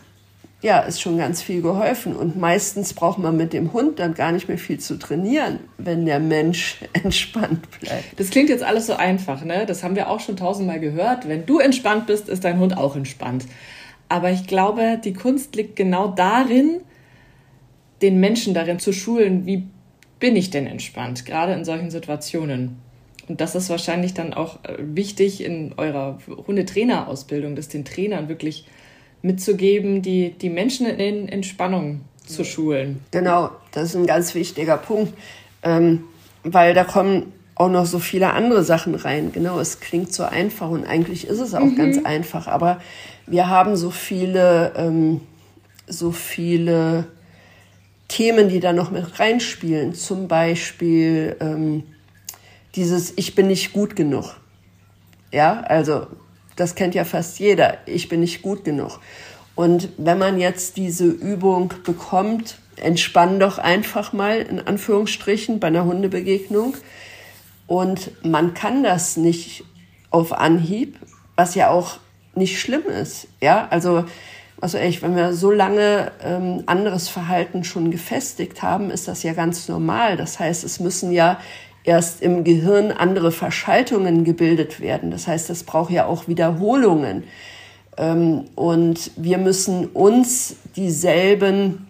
ja, 0.61 0.81
ist 0.81 1.01
schon 1.01 1.19
ganz 1.19 1.41
viel 1.41 1.63
geholfen. 1.63 2.17
Und 2.17 2.37
meistens 2.37 2.93
braucht 2.93 3.19
man 3.19 3.37
mit 3.37 3.53
dem 3.53 3.73
Hund 3.73 3.99
dann 4.01 4.15
gar 4.15 4.33
nicht 4.33 4.49
mehr 4.49 4.59
viel 4.59 4.81
zu 4.81 4.99
trainieren, 4.99 5.61
wenn 5.79 6.05
der 6.05 6.19
Mensch 6.19 6.79
entspannt 6.93 7.69
bleibt. 7.81 8.19
Das 8.19 8.31
klingt 8.31 8.49
jetzt 8.49 8.65
alles 8.65 8.87
so 8.87 8.95
einfach, 8.95 9.45
ne? 9.45 9.67
Das 9.67 9.85
haben 9.85 9.95
wir 9.95 10.11
auch 10.11 10.21
schon 10.21 10.37
tausendmal 10.37 10.81
gehört. 10.81 11.29
Wenn 11.29 11.47
du 11.47 11.59
entspannt 11.61 12.07
bist, 12.07 12.29
ist 12.29 12.45
dein 12.45 12.59
Hund 12.59 12.77
auch 12.77 12.97
entspannt. 12.97 13.47
Aber 14.09 14.31
ich 14.31 14.47
glaube, 14.47 14.99
die 15.03 15.13
Kunst 15.13 15.55
liegt 15.55 15.77
genau 15.77 16.09
darin, 16.09 16.81
den 18.03 18.19
Menschen 18.21 18.55
darin 18.55 18.79
zu 18.79 18.93
schulen, 18.93 19.45
wie 19.47 19.69
bin 20.19 20.35
ich 20.35 20.51
denn 20.51 20.67
entspannt, 20.67 21.25
gerade 21.25 21.53
in 21.53 21.65
solchen 21.65 21.91
Situationen. 21.91 22.77
Und 23.29 23.41
das 23.41 23.55
ist 23.55 23.69
wahrscheinlich 23.69 24.15
dann 24.15 24.33
auch 24.35 24.65
äh, 24.65 24.77
wichtig 24.79 25.45
in 25.45 25.75
eurer 25.77 26.19
Hundetrainerausbildung, 26.47 27.57
das 27.57 27.69
den 27.69 27.85
Trainern 27.85 28.29
wirklich 28.29 28.67
mitzugeben, 29.23 30.03
die, 30.03 30.31
die 30.31 30.49
Menschen 30.49 30.87
in 30.87 31.29
Entspannung 31.29 32.01
zu 32.25 32.45
schulen. 32.45 33.01
Genau, 33.11 33.51
das 33.73 33.91
ist 33.91 33.97
ein 33.97 34.07
ganz 34.07 34.35
wichtiger 34.35 34.77
Punkt, 34.77 35.13
ähm, 35.63 36.05
weil 36.43 36.75
da 36.75 36.85
kommen 36.85 37.33
auch 37.55 37.71
noch 37.71 37.87
so 37.87 37.99
viele 37.99 38.33
andere 38.33 38.63
Sachen 38.63 38.95
rein. 38.95 39.33
Genau, 39.33 39.59
es 39.59 39.81
klingt 39.81 40.13
so 40.13 40.23
einfach 40.23 40.71
und 40.71 40.85
eigentlich 40.85 41.27
ist 41.27 41.41
es 41.41 41.55
auch 41.55 41.65
mhm. 41.65 41.77
ganz 41.77 42.05
einfach, 42.05 42.47
aber 42.47 42.81
wir 43.27 43.49
haben 43.49 43.77
so 43.77 43.91
viele, 43.91 44.73
ähm, 44.77 45.21
so 45.87 46.13
viele 46.13 47.07
Themen, 48.07 48.49
die 48.49 48.61
da 48.61 48.73
noch 48.73 48.91
mit 48.91 49.19
reinspielen. 49.19 49.95
Zum 49.95 50.29
Beispiel 50.29 51.37
ähm, 51.41 51.83
dieses 52.79 53.13
Ich 53.17 53.35
bin 53.35 53.49
nicht 53.49 53.73
gut 53.73 53.97
genug. 53.97 54.37
Ja, 55.33 55.63
also 55.63 56.07
das 56.55 56.77
kennt 56.77 56.95
ja 56.95 57.05
fast 57.05 57.41
jeder. 57.41 57.79
Ich 57.87 58.09
bin 58.09 58.21
nicht 58.21 58.41
gut 58.41 58.65
genug. 58.65 59.01
Und 59.57 59.89
wenn 59.99 60.19
man 60.19 60.39
jetzt 60.39 60.77
diese 60.77 61.07
Übung 61.07 61.75
bekommt, 61.85 62.59
entspann 62.77 63.41
doch 63.41 63.59
einfach 63.59 64.13
mal 64.13 64.39
in 64.39 64.61
Anführungsstrichen 64.61 65.59
bei 65.59 65.67
einer 65.67 65.85
Hundebegegnung. 65.85 66.77
Und 67.67 68.13
man 68.25 68.55
kann 68.55 68.85
das 68.85 69.17
nicht 69.17 69.65
auf 70.11 70.33
Anhieb, 70.33 70.97
was 71.35 71.57
ja 71.57 71.71
auch 71.71 71.99
nicht 72.37 72.61
schlimm 72.61 72.87
ist. 72.87 73.27
Ja, 73.41 73.67
also, 73.71 74.05
also 74.61 74.79
echt, 74.79 75.03
wenn 75.03 75.17
wir 75.17 75.33
so 75.33 75.51
lange 75.51 76.13
ähm, 76.23 76.63
anderes 76.67 77.09
Verhalten 77.09 77.65
schon 77.65 77.91
gefestigt 77.91 78.63
haben, 78.63 78.91
ist 78.91 79.09
das 79.09 79.25
ja 79.25 79.33
ganz 79.33 79.67
normal. 79.67 80.17
Das 80.17 80.39
heißt, 80.39 80.63
es 80.63 80.79
müssen 80.79 81.11
ja 81.11 81.41
erst 81.89 82.21
im 82.21 82.45
Gehirn 82.45 82.93
andere 82.93 83.33
Verschaltungen 83.33 84.23
gebildet 84.23 84.79
werden. 84.79 85.11
Das 85.11 85.27
heißt, 85.27 85.49
es 85.49 85.65
braucht 85.65 85.91
ja 85.91 86.05
auch 86.05 86.29
Wiederholungen. 86.29 87.25
Ähm, 87.97 88.45
und 88.55 89.11
wir 89.17 89.39
müssen 89.39 89.87
uns 89.87 90.57
dieselben 90.77 91.87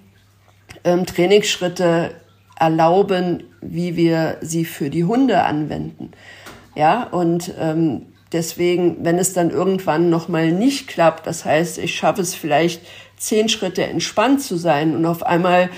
ähm, 0.85 1.05
Trainingsschritte 1.05 2.12
erlauben, 2.57 3.43
wie 3.61 3.97
wir 3.97 4.37
sie 4.40 4.64
für 4.64 4.88
die 4.88 5.02
Hunde 5.02 5.43
anwenden. 5.43 6.12
Ja, 6.76 7.02
und 7.02 7.52
ähm, 7.59 8.07
deswegen, 8.31 9.05
wenn 9.05 9.19
es 9.19 9.33
dann 9.33 9.50
irgendwann 9.50 10.11
nochmal 10.11 10.52
nicht 10.52 10.87
klappt, 10.87 11.26
das 11.26 11.45
heißt, 11.45 11.78
ich 11.78 11.97
schaffe 11.97 12.23
es 12.23 12.37
vielleicht 12.37 12.83
zehn 13.17 13.49
Schritte 13.49 13.83
entspannt 13.83 14.43
zu 14.43 14.57
sein 14.57 14.95
und 14.95 15.05
auf 15.07 15.25
einmal 15.25 15.71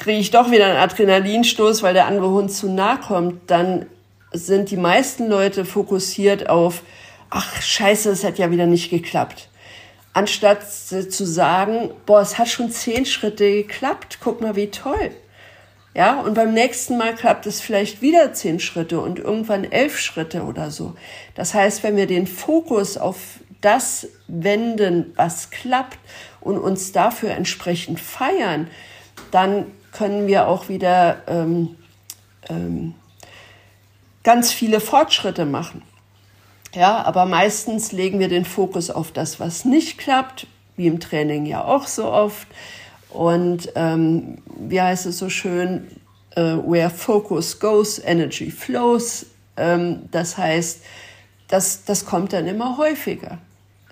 kriege 0.00 0.18
ich 0.18 0.30
doch 0.30 0.50
wieder 0.50 0.66
einen 0.66 0.78
Adrenalinstoß, 0.78 1.82
weil 1.82 1.94
der 1.94 2.06
andere 2.06 2.30
Hund 2.30 2.50
zu 2.50 2.68
nah 2.68 2.96
kommt, 2.96 3.50
dann 3.50 3.86
sind 4.32 4.70
die 4.70 4.76
meisten 4.76 5.28
Leute 5.28 5.64
fokussiert 5.64 6.48
auf, 6.48 6.82
ach 7.28 7.60
scheiße, 7.60 8.10
es 8.10 8.24
hat 8.24 8.38
ja 8.38 8.50
wieder 8.50 8.66
nicht 8.66 8.90
geklappt. 8.90 9.48
Anstatt 10.12 10.68
zu 10.68 11.24
sagen, 11.24 11.90
boah, 12.06 12.20
es 12.20 12.38
hat 12.38 12.48
schon 12.48 12.70
zehn 12.70 13.06
Schritte 13.06 13.48
geklappt, 13.50 14.18
guck 14.20 14.40
mal, 14.40 14.56
wie 14.56 14.70
toll. 14.70 15.12
Ja, 15.94 16.20
und 16.20 16.34
beim 16.34 16.54
nächsten 16.54 16.96
Mal 16.96 17.14
klappt 17.14 17.46
es 17.46 17.60
vielleicht 17.60 18.00
wieder 18.00 18.32
zehn 18.32 18.58
Schritte 18.58 19.00
und 19.00 19.18
irgendwann 19.18 19.64
elf 19.64 19.98
Schritte 19.98 20.42
oder 20.42 20.70
so. 20.70 20.94
Das 21.34 21.52
heißt, 21.52 21.82
wenn 21.82 21.96
wir 21.96 22.06
den 22.06 22.26
Fokus 22.26 22.96
auf 22.96 23.16
das 23.60 24.08
wenden, 24.28 25.12
was 25.16 25.50
klappt 25.50 25.98
und 26.40 26.58
uns 26.58 26.92
dafür 26.92 27.32
entsprechend 27.32 28.00
feiern, 28.00 28.68
dann 29.30 29.66
können 29.92 30.26
wir 30.26 30.48
auch 30.48 30.68
wieder 30.68 31.22
ähm, 31.26 31.76
ähm, 32.48 32.94
ganz 34.22 34.52
viele 34.52 34.80
Fortschritte 34.80 35.44
machen. 35.44 35.82
Ja, 36.74 37.02
aber 37.04 37.26
meistens 37.26 37.90
legen 37.90 38.20
wir 38.20 38.28
den 38.28 38.44
Fokus 38.44 38.90
auf 38.90 39.10
das, 39.10 39.40
was 39.40 39.64
nicht 39.64 39.98
klappt, 39.98 40.46
wie 40.76 40.86
im 40.86 41.00
Training 41.00 41.46
ja 41.46 41.64
auch 41.64 41.86
so 41.86 42.10
oft. 42.10 42.46
Und 43.10 43.72
ähm, 43.74 44.38
wie 44.56 44.80
heißt 44.80 45.06
es 45.06 45.18
so 45.18 45.28
schön, 45.28 45.88
uh, 46.36 46.62
where 46.64 46.90
focus 46.90 47.58
goes, 47.58 47.98
energy 47.98 48.52
flows. 48.52 49.26
Ähm, 49.56 50.08
das 50.12 50.38
heißt, 50.38 50.82
das, 51.48 51.84
das 51.84 52.06
kommt 52.06 52.32
dann 52.32 52.46
immer 52.46 52.78
häufiger. 52.78 53.38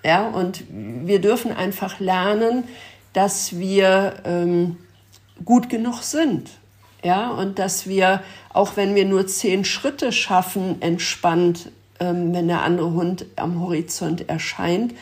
Ja, 0.05 0.29
und 0.29 0.63
wir 0.69 1.19
dürfen 1.19 1.51
einfach 1.51 1.99
lernen, 1.99 2.63
dass 3.11 3.59
wir 3.59 4.13
ähm, 4.23 4.77
gut 5.45 5.69
genug 5.69 6.01
sind. 6.01 6.49
Ja, 7.03 7.29
und 7.29 7.59
dass 7.59 7.87
wir, 7.87 8.21
auch 8.49 8.75
wenn 8.75 8.93
wir 8.93 9.05
nur 9.05 9.25
zehn 9.25 9.63
Schritte 9.63 10.11
schaffen, 10.11 10.81
entspannt, 10.81 11.71
ähm, 11.99 12.33
wenn 12.33 12.47
der 12.47 12.63
andere 12.63 12.91
Hund 12.91 13.25
am 13.37 13.61
Horizont 13.61 14.29
erscheint, 14.29 14.93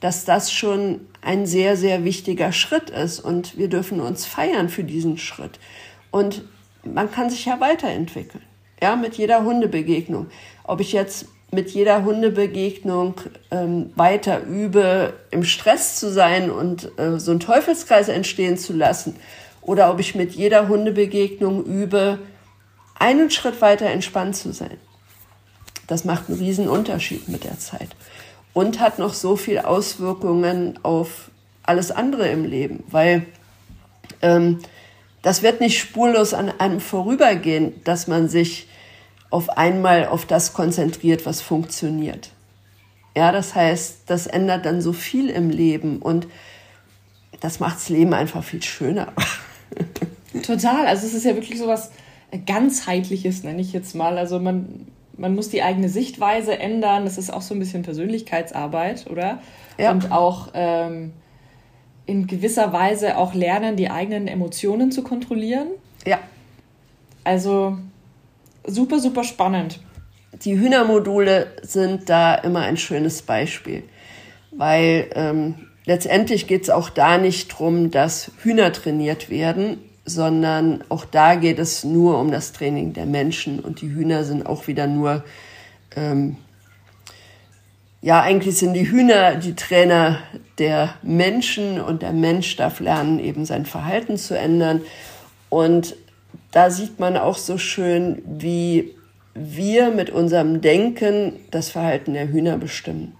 dass 0.00 0.26
das 0.26 0.52
schon 0.52 1.00
ein 1.22 1.46
sehr, 1.46 1.76
sehr 1.76 2.04
wichtiger 2.04 2.52
Schritt 2.52 2.90
ist. 2.90 3.20
Und 3.20 3.56
wir 3.56 3.68
dürfen 3.68 4.00
uns 4.00 4.26
feiern 4.26 4.68
für 4.68 4.84
diesen 4.84 5.16
Schritt. 5.16 5.58
Und 6.10 6.42
man 6.84 7.10
kann 7.10 7.30
sich 7.30 7.46
ja 7.46 7.58
weiterentwickeln. 7.60 8.44
Ja, 8.82 8.94
mit 8.94 9.14
jeder 9.14 9.42
Hundebegegnung. 9.42 10.26
Ob 10.64 10.80
ich 10.80 10.92
jetzt 10.92 11.26
mit 11.50 11.70
jeder 11.70 12.04
Hundebegegnung 12.04 13.14
ähm, 13.50 13.90
weiter 13.94 14.42
übe, 14.42 15.14
im 15.30 15.44
Stress 15.44 15.98
zu 15.98 16.12
sein 16.12 16.50
und 16.50 16.90
äh, 16.98 17.18
so 17.18 17.30
einen 17.30 17.40
Teufelskreis 17.40 18.08
entstehen 18.08 18.58
zu 18.58 18.74
lassen 18.74 19.16
oder 19.66 19.90
ob 19.90 20.00
ich 20.00 20.14
mit 20.14 20.32
jeder 20.32 20.68
Hundebegegnung 20.68 21.64
übe, 21.64 22.18
einen 22.98 23.30
Schritt 23.30 23.60
weiter 23.60 23.86
entspannt 23.86 24.36
zu 24.36 24.52
sein. 24.52 24.78
Das 25.86 26.04
macht 26.04 26.28
einen 26.28 26.38
riesen 26.38 26.68
Unterschied 26.68 27.28
mit 27.28 27.44
der 27.44 27.58
Zeit 27.58 27.88
und 28.52 28.80
hat 28.80 28.98
noch 28.98 29.12
so 29.12 29.36
viel 29.36 29.58
Auswirkungen 29.58 30.78
auf 30.82 31.30
alles 31.62 31.90
andere 31.90 32.28
im 32.28 32.44
Leben, 32.44 32.84
weil 32.88 33.26
ähm, 34.22 34.60
das 35.22 35.42
wird 35.42 35.60
nicht 35.60 35.78
spurlos 35.78 36.32
an 36.32 36.52
einem 36.58 36.80
vorübergehen, 36.80 37.82
dass 37.84 38.06
man 38.06 38.28
sich 38.28 38.68
auf 39.30 39.50
einmal 39.50 40.06
auf 40.06 40.24
das 40.24 40.52
konzentriert, 40.52 41.26
was 41.26 41.40
funktioniert. 41.40 42.30
Ja, 43.16 43.32
das 43.32 43.54
heißt, 43.54 44.02
das 44.06 44.26
ändert 44.26 44.64
dann 44.66 44.80
so 44.80 44.92
viel 44.92 45.30
im 45.30 45.50
Leben 45.50 46.00
und 46.00 46.28
das 47.40 47.60
macht 47.60 47.76
das 47.76 47.88
Leben 47.88 48.14
einfach 48.14 48.44
viel 48.44 48.62
schöner. 48.62 49.12
Total. 50.42 50.86
Also 50.86 51.06
es 51.06 51.14
ist 51.14 51.24
ja 51.24 51.34
wirklich 51.34 51.58
so 51.58 51.68
was 51.68 51.90
ganzheitliches, 52.46 53.44
nenne 53.44 53.60
ich 53.60 53.72
jetzt 53.72 53.94
mal. 53.94 54.18
Also 54.18 54.38
man, 54.38 54.86
man 55.16 55.34
muss 55.34 55.48
die 55.48 55.62
eigene 55.62 55.88
Sichtweise 55.88 56.58
ändern. 56.58 57.04
Das 57.04 57.18
ist 57.18 57.32
auch 57.32 57.42
so 57.42 57.54
ein 57.54 57.58
bisschen 57.58 57.82
Persönlichkeitsarbeit, 57.82 59.06
oder? 59.10 59.40
Ja. 59.78 59.92
Und 59.92 60.12
auch 60.12 60.48
ähm, 60.54 61.12
in 62.06 62.26
gewisser 62.26 62.72
Weise 62.72 63.16
auch 63.16 63.34
lernen, 63.34 63.76
die 63.76 63.90
eigenen 63.90 64.28
Emotionen 64.28 64.92
zu 64.92 65.02
kontrollieren. 65.02 65.68
Ja. 66.06 66.20
Also 67.24 67.78
super, 68.64 69.00
super 69.00 69.24
spannend. 69.24 69.80
Die 70.44 70.58
Hühnermodule 70.58 71.48
sind 71.62 72.08
da 72.08 72.34
immer 72.34 72.60
ein 72.60 72.76
schönes 72.76 73.22
Beispiel, 73.22 73.82
weil 74.52 75.08
ähm, 75.14 75.54
letztendlich 75.86 76.46
geht 76.46 76.64
es 76.64 76.70
auch 76.70 76.90
da 76.90 77.18
nicht 77.18 77.52
darum, 77.52 77.90
dass 77.90 78.30
Hühner 78.42 78.72
trainiert 78.72 79.30
werden, 79.30 79.78
sondern 80.06 80.82
auch 80.88 81.04
da 81.04 81.34
geht 81.34 81.58
es 81.58 81.84
nur 81.84 82.18
um 82.18 82.30
das 82.30 82.52
Training 82.52 82.92
der 82.92 83.06
Menschen 83.06 83.60
und 83.60 83.82
die 83.82 83.90
Hühner 83.90 84.24
sind 84.24 84.46
auch 84.46 84.68
wieder 84.68 84.86
nur, 84.86 85.24
ähm, 85.96 86.36
ja, 88.00 88.22
eigentlich 88.22 88.56
sind 88.56 88.74
die 88.74 88.88
Hühner 88.88 89.34
die 89.34 89.56
Trainer 89.56 90.20
der 90.58 90.94
Menschen 91.02 91.80
und 91.80 92.02
der 92.02 92.12
Mensch 92.12 92.54
darf 92.56 92.78
lernen, 92.78 93.18
eben 93.18 93.44
sein 93.44 93.66
Verhalten 93.66 94.16
zu 94.16 94.38
ändern. 94.38 94.82
Und 95.50 95.96
da 96.52 96.70
sieht 96.70 97.00
man 97.00 97.16
auch 97.16 97.36
so 97.36 97.58
schön, 97.58 98.22
wie 98.24 98.94
wir 99.34 99.90
mit 99.90 100.10
unserem 100.10 100.60
Denken 100.60 101.34
das 101.50 101.70
Verhalten 101.70 102.14
der 102.14 102.28
Hühner 102.28 102.58
bestimmen. 102.58 103.16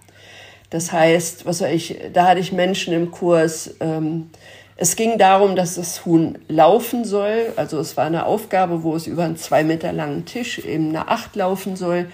Das 0.69 0.91
heißt, 0.91 1.45
was 1.45 1.59
soll 1.59 1.69
ich, 1.69 1.97
da 2.13 2.27
hatte 2.27 2.39
ich 2.39 2.51
Menschen 2.51 2.93
im 2.93 3.11
Kurs, 3.11 3.75
ähm, 3.79 4.29
es 4.77 4.95
ging 4.95 5.17
darum, 5.17 5.55
dass 5.55 5.75
das 5.75 6.05
Huhn 6.05 6.37
laufen 6.47 7.03
soll. 7.03 7.51
Also 7.55 7.79
es 7.79 7.97
war 7.97 8.05
eine 8.05 8.27
Aufgabe, 8.27 8.83
wo 8.83 8.95
es 8.95 9.07
über 9.07 9.23
einen 9.23 9.35
zwei 9.35 9.63
Meter 9.63 9.91
langen 9.91 10.25
Tisch 10.25 10.59
eben 10.59 10.89
eine 10.89 11.07
Acht 11.07 11.35
laufen 11.35 11.75
soll. 11.75 12.09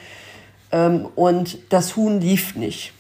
Ähm, 0.72 1.08
und 1.16 1.58
das 1.70 1.98
Huhn 1.98 2.22
lief 2.22 2.56
nicht. 2.56 2.94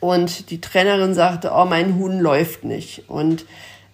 Und 0.00 0.50
die 0.50 0.62
Trainerin 0.62 1.14
sagte, 1.14 1.52
oh, 1.54 1.66
mein 1.66 1.96
Huhn 1.96 2.18
läuft 2.18 2.64
nicht. 2.64 3.08
Und 3.08 3.44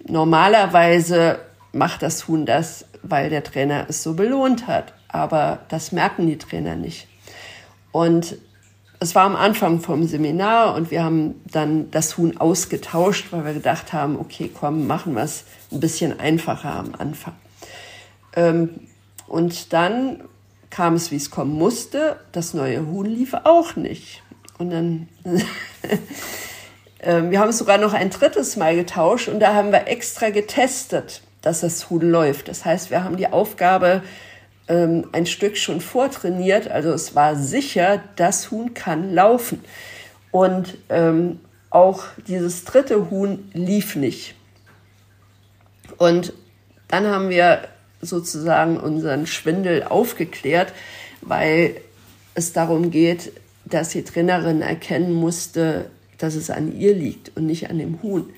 normalerweise 0.06 1.40
macht 1.72 2.02
das 2.02 2.28
Huhn 2.28 2.46
das, 2.46 2.86
weil 3.02 3.30
der 3.30 3.42
Trainer 3.42 3.86
es 3.88 4.04
so 4.04 4.14
belohnt 4.14 4.68
hat. 4.68 4.92
Aber 5.08 5.60
das 5.68 5.90
merken 5.90 6.28
die 6.28 6.38
Trainer 6.38 6.76
nicht. 6.76 7.08
Und 7.90 8.36
es 9.04 9.14
war 9.14 9.24
am 9.24 9.36
Anfang 9.36 9.80
vom 9.80 10.06
Seminar 10.06 10.74
und 10.74 10.90
wir 10.90 11.04
haben 11.04 11.40
dann 11.44 11.90
das 11.90 12.16
Huhn 12.16 12.36
ausgetauscht, 12.36 13.26
weil 13.30 13.44
wir 13.44 13.52
gedacht 13.52 13.92
haben, 13.92 14.18
okay, 14.18 14.50
komm, 14.52 14.86
machen 14.86 15.14
wir 15.14 15.22
es 15.22 15.44
ein 15.70 15.80
bisschen 15.80 16.18
einfacher 16.18 16.74
am 16.74 16.94
Anfang. 16.96 17.34
Ähm, 18.34 18.70
und 19.26 19.72
dann 19.72 20.22
kam 20.70 20.94
es, 20.94 21.10
wie 21.10 21.16
es 21.16 21.30
kommen 21.30 21.52
musste. 21.52 22.16
Das 22.32 22.54
neue 22.54 22.86
Huhn 22.86 23.06
lief 23.06 23.34
auch 23.34 23.76
nicht. 23.76 24.22
Und 24.58 24.70
dann, 24.70 25.08
äh, 26.98 27.30
wir 27.30 27.40
haben 27.40 27.50
es 27.50 27.58
sogar 27.58 27.78
noch 27.78 27.92
ein 27.92 28.10
drittes 28.10 28.56
Mal 28.56 28.74
getauscht 28.74 29.28
und 29.28 29.40
da 29.40 29.54
haben 29.54 29.70
wir 29.70 29.86
extra 29.86 30.30
getestet, 30.30 31.22
dass 31.42 31.60
das 31.60 31.90
Huhn 31.90 32.00
läuft. 32.00 32.48
Das 32.48 32.64
heißt, 32.64 32.90
wir 32.90 33.04
haben 33.04 33.16
die 33.16 33.28
Aufgabe 33.28 34.02
ähm, 34.68 35.08
ein 35.12 35.26
Stück 35.26 35.56
schon 35.56 35.80
vortrainiert. 35.80 36.68
Also 36.68 36.90
es 36.92 37.14
war 37.14 37.36
sicher, 37.36 38.02
das 38.16 38.50
Huhn 38.50 38.74
kann 38.74 39.12
laufen. 39.14 39.62
Und 40.30 40.76
ähm, 40.88 41.40
auch 41.70 42.04
dieses 42.26 42.64
dritte 42.64 43.10
Huhn 43.10 43.50
lief 43.52 43.96
nicht. 43.96 44.34
Und 45.98 46.32
dann 46.88 47.06
haben 47.06 47.30
wir 47.30 47.68
sozusagen 48.00 48.76
unseren 48.78 49.26
Schwindel 49.26 49.84
aufgeklärt, 49.84 50.72
weil 51.20 51.76
es 52.34 52.52
darum 52.52 52.90
geht, 52.90 53.32
dass 53.64 53.90
die 53.90 54.04
Trainerin 54.04 54.60
erkennen 54.60 55.12
musste, 55.12 55.90
dass 56.18 56.34
es 56.34 56.50
an 56.50 56.76
ihr 56.78 56.94
liegt 56.94 57.36
und 57.36 57.46
nicht 57.46 57.70
an 57.70 57.78
dem 57.78 58.02
Huhn. 58.02 58.30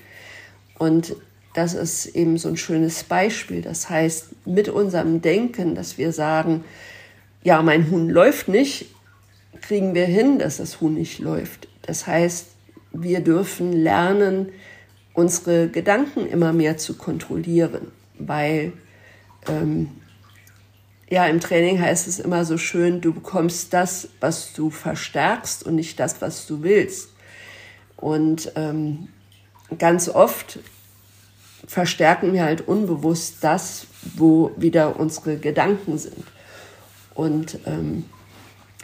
Und 0.77 1.15
das 1.57 1.73
ist 1.73 2.05
eben 2.05 2.37
so 2.37 2.49
ein 2.49 2.57
schönes 2.57 3.03
Beispiel. 3.03 3.63
Das 3.63 3.89
heißt, 3.89 4.45
mit 4.45 4.69
unserem 4.69 5.23
Denken, 5.23 5.73
dass 5.73 5.97
wir 5.97 6.11
sagen, 6.11 6.63
ja, 7.41 7.63
mein 7.63 7.89
Huhn 7.89 8.11
läuft 8.11 8.47
nicht, 8.47 8.93
kriegen 9.61 9.95
wir 9.95 10.05
hin, 10.05 10.37
dass 10.37 10.57
das 10.57 10.81
Huhn 10.81 10.93
nicht 10.93 11.17
läuft. 11.17 11.67
Das 11.81 12.05
heißt, 12.05 12.49
wir 12.91 13.21
dürfen 13.21 13.73
lernen, 13.73 14.49
unsere 15.15 15.67
Gedanken 15.67 16.27
immer 16.27 16.53
mehr 16.53 16.77
zu 16.77 16.95
kontrollieren, 16.95 17.87
weil 18.19 18.73
ähm, 19.47 19.89
ja, 21.09 21.25
im 21.25 21.39
Training 21.39 21.81
heißt 21.81 22.07
es 22.07 22.19
immer 22.19 22.45
so 22.45 22.59
schön, 22.59 23.01
du 23.01 23.13
bekommst 23.13 23.73
das, 23.73 24.09
was 24.19 24.53
du 24.53 24.69
verstärkst 24.69 25.63
und 25.63 25.73
nicht 25.73 25.99
das, 25.99 26.21
was 26.21 26.45
du 26.45 26.61
willst. 26.61 27.13
Und 27.95 28.51
ähm, 28.55 29.07
ganz 29.79 30.07
oft 30.07 30.59
verstärken 31.65 32.33
wir 32.33 32.43
halt 32.43 32.67
unbewusst 32.67 33.37
das, 33.41 33.87
wo 34.15 34.51
wieder 34.57 34.99
unsere 34.99 35.37
Gedanken 35.37 35.97
sind. 35.97 36.23
Und 37.15 37.59
ähm, 37.65 38.05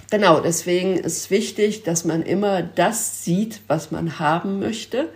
genau, 0.10 0.40
deswegen 0.40 0.98
ist 0.98 1.30
wichtig, 1.30 1.84
dass 1.84 2.06
man 2.06 2.24
immer 2.24 2.64
das 2.64 3.24
sieht, 3.24 3.62
was 3.68 3.92
man 3.92 4.20
haben 4.20 4.60
möchte 4.60 5.10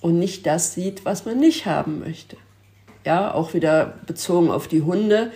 und 0.00 0.18
nicht 0.18 0.46
das 0.46 0.74
sieht, 0.74 1.04
was 1.04 1.24
man 1.24 1.38
nicht 1.38 1.66
haben 1.66 2.00
möchte. 2.00 2.36
Ja, 3.04 3.34
auch 3.34 3.52
wieder 3.52 3.98
bezogen 4.06 4.50
auf 4.50 4.68
die 4.68 4.82
Hunde. 4.82 5.32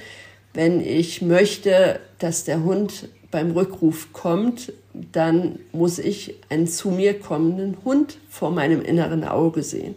Wenn 0.55 0.81
ich 0.81 1.21
möchte, 1.21 1.99
dass 2.19 2.45
der 2.45 2.63
Hund 2.63 3.09
beim 3.33 3.51
Rückruf 3.51 4.13
kommt, 4.13 4.73
dann 4.95 5.59
muss 5.73 5.99
ich 5.99 6.37
einen 6.49 6.69
zu 6.69 6.91
mir 6.91 7.19
kommenden 7.19 7.77
Hund 7.85 8.19
vor 8.31 8.53
meinem 8.53 8.83
inneren 8.83 9.25
Auge 9.25 9.63
sehen 9.65 9.97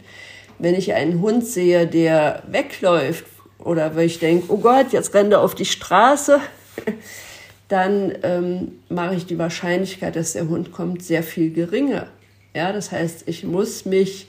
wenn 0.59 0.75
ich 0.75 0.93
einen 0.93 1.21
Hund 1.21 1.45
sehe, 1.45 1.87
der 1.87 2.43
wegläuft 2.47 3.25
oder 3.57 3.95
wenn 3.95 4.05
ich 4.05 4.19
denke, 4.19 4.51
oh 4.51 4.57
Gott, 4.57 4.91
jetzt 4.91 5.13
rennt 5.13 5.33
er 5.33 5.41
auf 5.41 5.55
die 5.55 5.65
Straße, 5.65 6.39
dann 7.69 8.13
ähm, 8.23 8.79
mache 8.89 9.15
ich 9.15 9.25
die 9.25 9.37
Wahrscheinlichkeit, 9.37 10.15
dass 10.15 10.33
der 10.33 10.47
Hund 10.47 10.71
kommt, 10.71 11.03
sehr 11.03 11.23
viel 11.23 11.51
geringer. 11.51 12.07
Ja, 12.53 12.73
das 12.73 12.91
heißt, 12.91 13.23
ich 13.27 13.43
muss 13.43 13.85
mich 13.85 14.27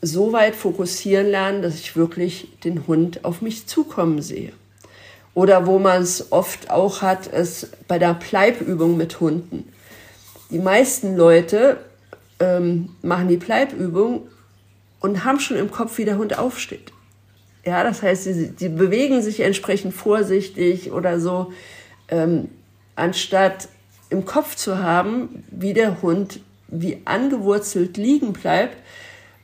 so 0.00 0.32
weit 0.32 0.54
fokussieren 0.54 1.26
lernen, 1.26 1.62
dass 1.62 1.74
ich 1.74 1.96
wirklich 1.96 2.48
den 2.62 2.86
Hund 2.86 3.24
auf 3.24 3.42
mich 3.42 3.66
zukommen 3.66 4.22
sehe. 4.22 4.52
Oder 5.34 5.66
wo 5.66 5.78
man 5.78 6.02
es 6.02 6.32
oft 6.32 6.70
auch 6.70 7.02
hat, 7.02 7.26
ist 7.28 7.86
bei 7.88 7.98
der 7.98 8.14
Pleibübung 8.14 8.96
mit 8.96 9.20
Hunden. 9.20 9.72
Die 10.50 10.58
meisten 10.58 11.16
Leute 11.16 11.78
ähm, 12.40 12.90
machen 13.02 13.28
die 13.28 13.36
Pleibübung 13.36 14.28
und 15.00 15.24
haben 15.24 15.40
schon 15.40 15.56
im 15.56 15.70
Kopf, 15.70 15.98
wie 15.98 16.04
der 16.04 16.18
Hund 16.18 16.38
aufsteht. 16.38 16.92
Ja, 17.64 17.82
das 17.82 18.02
heißt, 18.02 18.24
sie, 18.24 18.52
sie 18.56 18.68
bewegen 18.68 19.20
sich 19.22 19.40
entsprechend 19.40 19.94
vorsichtig 19.94 20.92
oder 20.92 21.20
so, 21.20 21.52
ähm, 22.08 22.48
anstatt 22.96 23.68
im 24.10 24.24
Kopf 24.24 24.54
zu 24.56 24.78
haben, 24.78 25.44
wie 25.50 25.74
der 25.74 26.00
Hund 26.02 26.40
wie 26.68 27.00
angewurzelt 27.04 27.96
liegen 27.96 28.32
bleibt. 28.32 28.76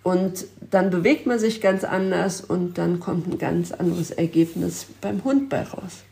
Und 0.03 0.45
dann 0.71 0.91
bewegt 0.91 1.27
man 1.27 1.39
sich 1.39 1.61
ganz 1.63 1.83
anders 1.83 2.43
und 2.43 2.77
dann 2.77 3.01
kommt 3.01 3.27
ein 3.27 3.39
ganz 3.39 3.73
anderes 3.73 4.11
Ergebnis 4.11 4.87
beim 5.01 5.25
Hund 5.25 5.49
bei 5.49 5.63
raus. 5.63 6.05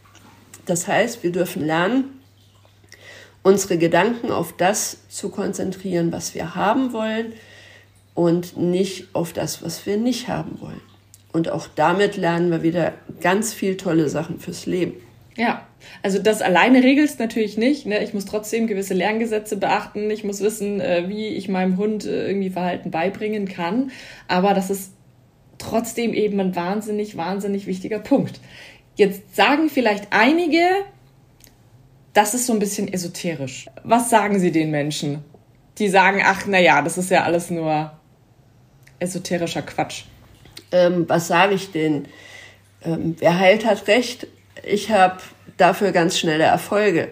Das 0.64 0.88
heißt, 0.88 1.22
wir 1.22 1.32
dürfen 1.32 1.64
lernen, 1.64 2.04
unsere 3.42 3.76
Gedanken 3.76 4.30
auf 4.30 4.56
das 4.56 4.96
zu 5.08 5.28
konzentrieren, 5.28 6.12
was 6.12 6.34
wir 6.34 6.54
haben 6.54 6.92
wollen, 6.92 7.32
und 8.14 8.56
nicht 8.56 9.14
auf 9.14 9.32
das, 9.32 9.62
was 9.62 9.86
wir 9.86 9.96
nicht 9.96 10.28
haben 10.28 10.60
wollen. 10.60 10.80
Und 11.32 11.50
auch 11.50 11.66
damit 11.74 12.16
lernen 12.16 12.50
wir 12.50 12.62
wieder 12.62 12.92
ganz 13.20 13.54
viel 13.54 13.76
tolle 13.76 14.08
Sachen 14.08 14.38
fürs 14.38 14.66
Leben. 14.66 14.94
Ja, 15.36 15.66
also 16.02 16.18
das 16.18 16.42
alleine 16.42 16.82
regelt 16.82 17.08
es 17.08 17.18
natürlich 17.18 17.56
nicht. 17.56 17.86
Ne? 17.86 18.02
Ich 18.04 18.12
muss 18.12 18.26
trotzdem 18.26 18.66
gewisse 18.66 18.92
Lerngesetze 18.92 19.56
beachten. 19.56 20.10
Ich 20.10 20.24
muss 20.24 20.40
wissen, 20.40 20.80
äh, 20.80 21.08
wie 21.08 21.28
ich 21.28 21.48
meinem 21.48 21.78
Hund 21.78 22.04
äh, 22.04 22.26
irgendwie 22.28 22.50
Verhalten 22.50 22.90
beibringen 22.90 23.48
kann. 23.48 23.90
Aber 24.28 24.52
das 24.52 24.68
ist 24.68 24.92
trotzdem 25.58 26.12
eben 26.12 26.38
ein 26.38 26.54
wahnsinnig, 26.54 27.16
wahnsinnig 27.16 27.66
wichtiger 27.66 27.98
Punkt. 27.98 28.40
Jetzt 28.94 29.34
sagen 29.34 29.70
vielleicht 29.70 30.08
einige, 30.10 30.66
das 32.12 32.34
ist 32.34 32.46
so 32.46 32.52
ein 32.52 32.58
bisschen 32.58 32.92
esoterisch. 32.92 33.66
Was 33.84 34.10
sagen 34.10 34.38
Sie 34.38 34.52
den 34.52 34.70
Menschen? 34.70 35.24
Die 35.78 35.88
sagen, 35.88 36.20
ach, 36.22 36.42
na 36.46 36.60
ja, 36.60 36.82
das 36.82 36.98
ist 36.98 37.10
ja 37.10 37.22
alles 37.22 37.50
nur 37.50 37.92
esoterischer 39.02 39.62
Quatsch. 39.62 40.04
Ähm, 40.70 41.04
was 41.08 41.28
sage 41.28 41.54
ich 41.54 41.72
denen? 41.72 42.08
Ähm, 42.84 43.16
wer 43.18 43.38
heilt, 43.38 43.66
hat 43.66 43.86
recht. 43.88 44.26
Ich 44.64 44.90
habe 44.90 45.18
dafür 45.56 45.92
ganz 45.92 46.18
schnelle 46.18 46.44
Erfolge. 46.44 47.10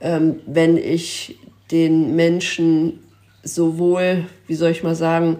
Ähm, 0.00 0.40
wenn 0.46 0.76
ich 0.76 1.38
den 1.70 2.14
Menschen 2.14 3.00
sowohl, 3.42 4.26
wie 4.46 4.54
soll 4.54 4.70
ich 4.70 4.82
mal 4.82 4.94
sagen, 4.94 5.38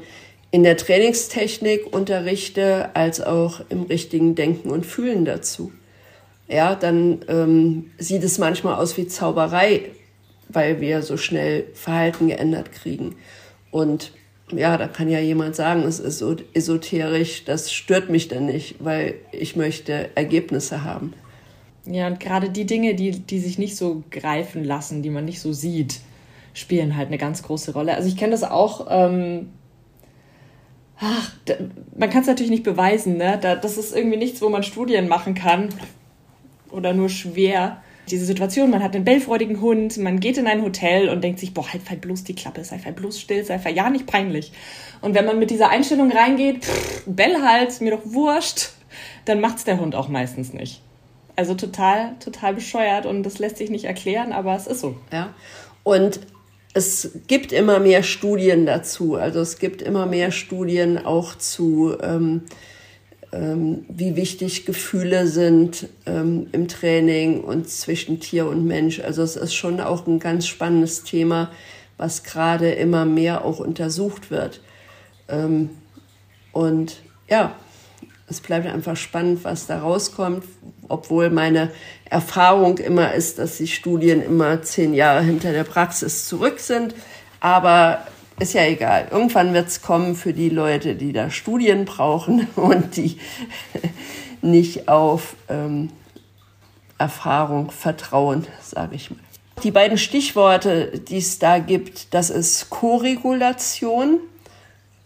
in 0.51 0.63
der 0.63 0.77
Trainingstechnik 0.77 1.93
unterrichte, 1.93 2.91
als 2.95 3.21
auch 3.21 3.61
im 3.69 3.83
richtigen 3.83 4.35
Denken 4.35 4.71
und 4.71 4.87
Fühlen 4.87 5.25
dazu. 5.25 5.73
Ja, 6.49 6.75
dann 6.75 7.25
ähm, 7.29 7.91
sieht 7.99 8.23
es 8.23 8.39
manchmal 8.39 8.77
aus 8.77 8.97
wie 8.97 9.09
Zauberei, 9.09 9.91
weil 10.49 10.81
wir 10.81 11.03
so 11.03 11.17
schnell 11.17 11.65
Verhalten 11.75 12.29
geändert 12.29 12.73
kriegen. 12.73 13.17
Und 13.73 14.13
ja, 14.53 14.77
da 14.77 14.87
kann 14.87 15.09
ja 15.09 15.19
jemand 15.19 15.57
sagen, 15.57 15.83
es 15.83 15.99
ist 15.99 16.19
so 16.19 16.37
esoterisch, 16.55 17.45
das 17.45 17.73
stört 17.73 18.11
mich 18.11 18.29
dann 18.29 18.47
nicht, 18.47 18.77
weil 18.79 19.15
ich 19.33 19.57
möchte 19.57 20.11
Ergebnisse 20.15 20.85
haben. 20.85 21.15
Ja, 21.85 22.07
und 22.07 22.21
gerade 22.21 22.51
die 22.51 22.67
Dinge, 22.67 22.95
die, 22.95 23.11
die 23.11 23.39
sich 23.39 23.59
nicht 23.59 23.77
so 23.77 24.03
greifen 24.11 24.65
lassen, 24.65 25.03
die 25.03 25.11
man 25.11 25.25
nicht 25.25 25.41
so 25.41 25.53
sieht, 25.53 26.01
spielen 26.55 26.97
halt 26.97 27.09
eine 27.09 27.19
ganz 27.19 27.43
große 27.43 27.73
Rolle. 27.73 27.95
Also 27.95 28.09
ich 28.09 28.17
kenne 28.17 28.33
das 28.33 28.43
auch, 28.43 28.87
ähm, 28.89 29.51
ach, 30.99 31.33
man 31.97 32.11
kann 32.11 32.23
es 32.23 32.27
natürlich 32.27 32.51
nicht 32.51 32.65
beweisen, 32.65 33.17
ne? 33.17 33.39
das 33.41 33.77
ist 33.77 33.95
irgendwie 33.95 34.17
nichts, 34.17 34.43
wo 34.43 34.49
man 34.49 34.63
Studien 34.63 35.09
machen 35.09 35.35
kann 35.35 35.69
oder 36.71 36.93
nur 36.93 37.09
schwer. 37.09 37.83
Diese 38.11 38.25
Situation, 38.25 38.71
man 38.71 38.83
hat 38.83 38.95
einen 38.95 39.05
bellfreudigen 39.05 39.61
Hund, 39.61 39.99
man 39.99 40.21
geht 40.21 40.39
in 40.39 40.47
ein 40.47 40.63
Hotel 40.63 41.09
und 41.09 41.25
denkt 41.25 41.41
sich, 41.41 41.53
boah, 41.53 41.73
halt, 41.73 41.83
halt 41.91 42.01
bloß 42.01 42.25
die 42.25 42.35
Klappe, 42.35 42.63
sei 42.63 42.79
halt 42.79 42.97
bloß 42.97 43.21
still, 43.21 43.45
sei 43.45 43.59
halt 43.59 43.77
ja 43.77 43.91
nicht 43.91 44.07
peinlich. 44.07 44.53
Und 45.01 45.15
wenn 45.15 45.27
man 45.27 45.39
mit 45.39 45.51
dieser 45.51 45.71
Einstellung 45.71 46.13
reingeht, 46.13 46.65
pff, 46.65 47.03
Bell 47.07 47.43
halt, 47.43 47.81
mir 47.81 47.91
doch 47.91 48.03
wurscht, 48.05 48.71
dann 49.25 49.41
macht's 49.41 49.65
der 49.65 49.81
Hund 49.81 49.95
auch 49.95 50.09
meistens 50.09 50.53
nicht. 50.53 50.83
Also 51.35 51.55
total, 51.55 52.15
total 52.21 52.55
bescheuert 52.55 53.07
und 53.07 53.23
das 53.23 53.39
lässt 53.39 53.59
sich 53.59 53.71
nicht 53.71 53.85
erklären, 53.85 54.33
aber 54.33 54.55
es 54.55 54.67
ist 54.67 54.81
so. 54.81 54.97
Ja. 55.13 55.35
Und 55.83 56.21
es 56.77 57.11
gibt 57.27 57.53
immer 57.53 57.79
mehr 57.79 58.03
Studien 58.03 58.67
dazu. 58.67 59.15
Also 59.15 59.41
es 59.41 59.59
gibt 59.59 59.83
immer 59.83 60.07
mehr 60.07 60.31
Studien 60.31 60.99
auch 61.05 61.35
zu 61.35 61.97
ähm, 62.03 62.43
wie 63.33 64.17
wichtig 64.17 64.67
Gefühle 64.67 65.27
sind 65.27 65.89
ähm, 66.07 66.49
im 66.53 66.69
Training 66.69 67.43
und 67.43 67.69
zwischen 67.69 68.21
Tier 68.21 68.47
und 68.47 68.67
Mensch. 68.67 69.01
Also 69.01 69.23
es 69.23 69.37
ist 69.37 69.55
schon 69.55 69.81
auch 69.81 70.07
ein 70.07 70.19
ganz 70.19 70.47
spannendes 70.47 71.03
Thema, 71.03 71.51
was 71.97 72.23
gerade 72.23 72.71
immer 72.73 73.05
mehr 73.05 73.45
auch 73.45 73.59
untersucht 73.59 74.31
wird. 74.31 74.61
Ähm, 75.29 75.71
und 76.53 76.97
ja, 77.29 77.55
es 78.29 78.41
bleibt 78.41 78.67
einfach 78.67 78.97
spannend, 78.97 79.45
was 79.45 79.67
da 79.67 79.81
rauskommt, 79.81 80.45
obwohl 80.89 81.31
meine 81.31 81.71
Erfahrung 82.09 82.79
immer 82.79 83.15
ist, 83.15 83.39
dass 83.39 83.59
die 83.59 83.69
Studien 83.69 84.23
immer 84.23 84.63
zehn 84.63 84.95
Jahre 84.95 85.23
hinter 85.23 85.53
der 85.53 85.65
Praxis 85.65 86.27
zurück 86.27 86.59
sind. 86.59 86.95
Aber 87.41 88.07
ist 88.39 88.55
ja 88.55 88.65
egal. 88.65 89.09
Irgendwann 89.11 89.55
wird 89.55 89.69
es 89.69 89.83
kommen 89.83 90.15
für 90.15 90.33
die 90.33 90.49
Leute, 90.49 90.95
die 90.95 91.13
da 91.13 91.31
Studien 91.31 91.85
brauchen 91.85 92.47
und 92.57 92.97
die 92.97 93.19
nicht 94.43 94.89
auf 94.89 95.37
ähm, 95.49 95.91
Erfahrung 96.99 97.71
vertrauen, 97.71 98.47
sage 98.63 98.97
ich 98.97 99.11
mal. 99.11 99.19
Die 99.63 99.71
beiden 99.71 99.97
Stichworte, 99.97 100.99
die 100.99 101.17
es 101.17 101.39
da 101.39 101.59
gibt, 101.59 102.13
das 102.13 102.29
ist 102.29 102.69
Koregulation. 102.69 104.21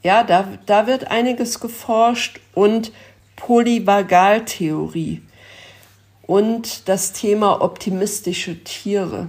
Ja, 0.03 0.25
da, 0.25 0.49
da 0.67 0.87
wird 0.87 1.11
einiges 1.11 1.61
geforscht 1.61 2.41
und 2.55 2.91
Polyvagaltheorie 3.37 5.23
und 6.23 6.89
das 6.89 7.13
Thema 7.13 7.61
optimistische 7.61 8.63
Tiere. 8.65 9.29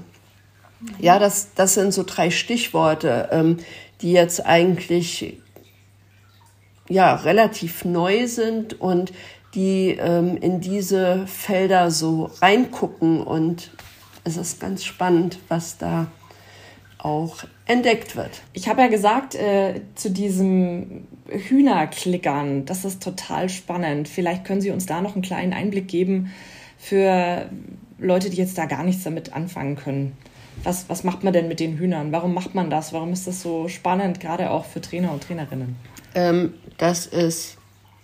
Ja, 1.00 1.20
das, 1.20 1.54
das 1.56 1.76
sind 1.76 1.94
so 1.94 2.04
drei 2.06 2.32
Stichworte, 2.32 3.30
ähm, 3.32 3.58
die 4.02 4.12
jetzt 4.12 4.46
eigentlich 4.46 5.38
ja 6.90 7.16
relativ 7.16 7.86
neu 7.86 8.28
sind 8.28 8.80
und 8.80 9.14
die 9.54 9.98
ähm, 10.00 10.38
in 10.38 10.62
diese 10.62 11.28
Felder 11.28 11.92
so 11.92 12.32
reingucken 12.42 13.22
und 13.22 13.72
es 14.24 14.38
ist 14.38 14.60
ganz 14.60 14.84
spannend, 14.84 15.40
was 15.48 15.78
da 15.78 16.08
auch 16.98 17.38
entdeckt 17.66 18.16
wird. 18.16 18.44
Ich 18.54 18.68
habe 18.68 18.82
ja 18.82 18.88
gesagt, 18.88 19.34
äh, 19.36 19.82
zu 19.96 20.12
diesem 20.12 21.08
Hühnerklickern, 21.28 22.66
das 22.66 22.86
ist 22.86 23.02
total 23.02 23.50
spannend. 23.50 24.08
Vielleicht 24.08 24.46
können 24.46 24.62
Sie 24.62 24.70
uns 24.70 24.86
da 24.86 25.02
noch 25.02 25.14
einen 25.14 25.24
kleinen 25.24 25.54
Einblick 25.54 25.88
geben 25.88 26.32
für 26.78 27.50
Leute, 27.98 28.30
die 28.30 28.38
jetzt 28.38 28.58
da 28.58 28.66
gar 28.66 28.84
nichts 28.84 29.04
damit 29.04 29.34
anfangen 29.34 29.76
können 29.76 30.16
was, 30.64 30.90
was 30.90 31.04
macht 31.04 31.24
man 31.24 31.34
denn 31.34 31.48
mit 31.48 31.60
den 31.60 31.78
Hühnern? 31.78 32.12
Warum 32.12 32.34
macht 32.34 32.56
man 32.56 32.70
das? 32.70 32.94
Warum 32.94 33.14
ist 33.14 33.28
das 33.28 33.42
so 33.42 33.68
spannend, 33.68 34.20
gerade 34.20 34.52
auch 34.52 34.66
für 34.66 34.82
Trainer 34.82 35.12
und 35.12 35.24
Trainerinnen? 35.24 35.76
Ähm, 36.14 36.54
das 36.78 37.06
ist 37.06 37.58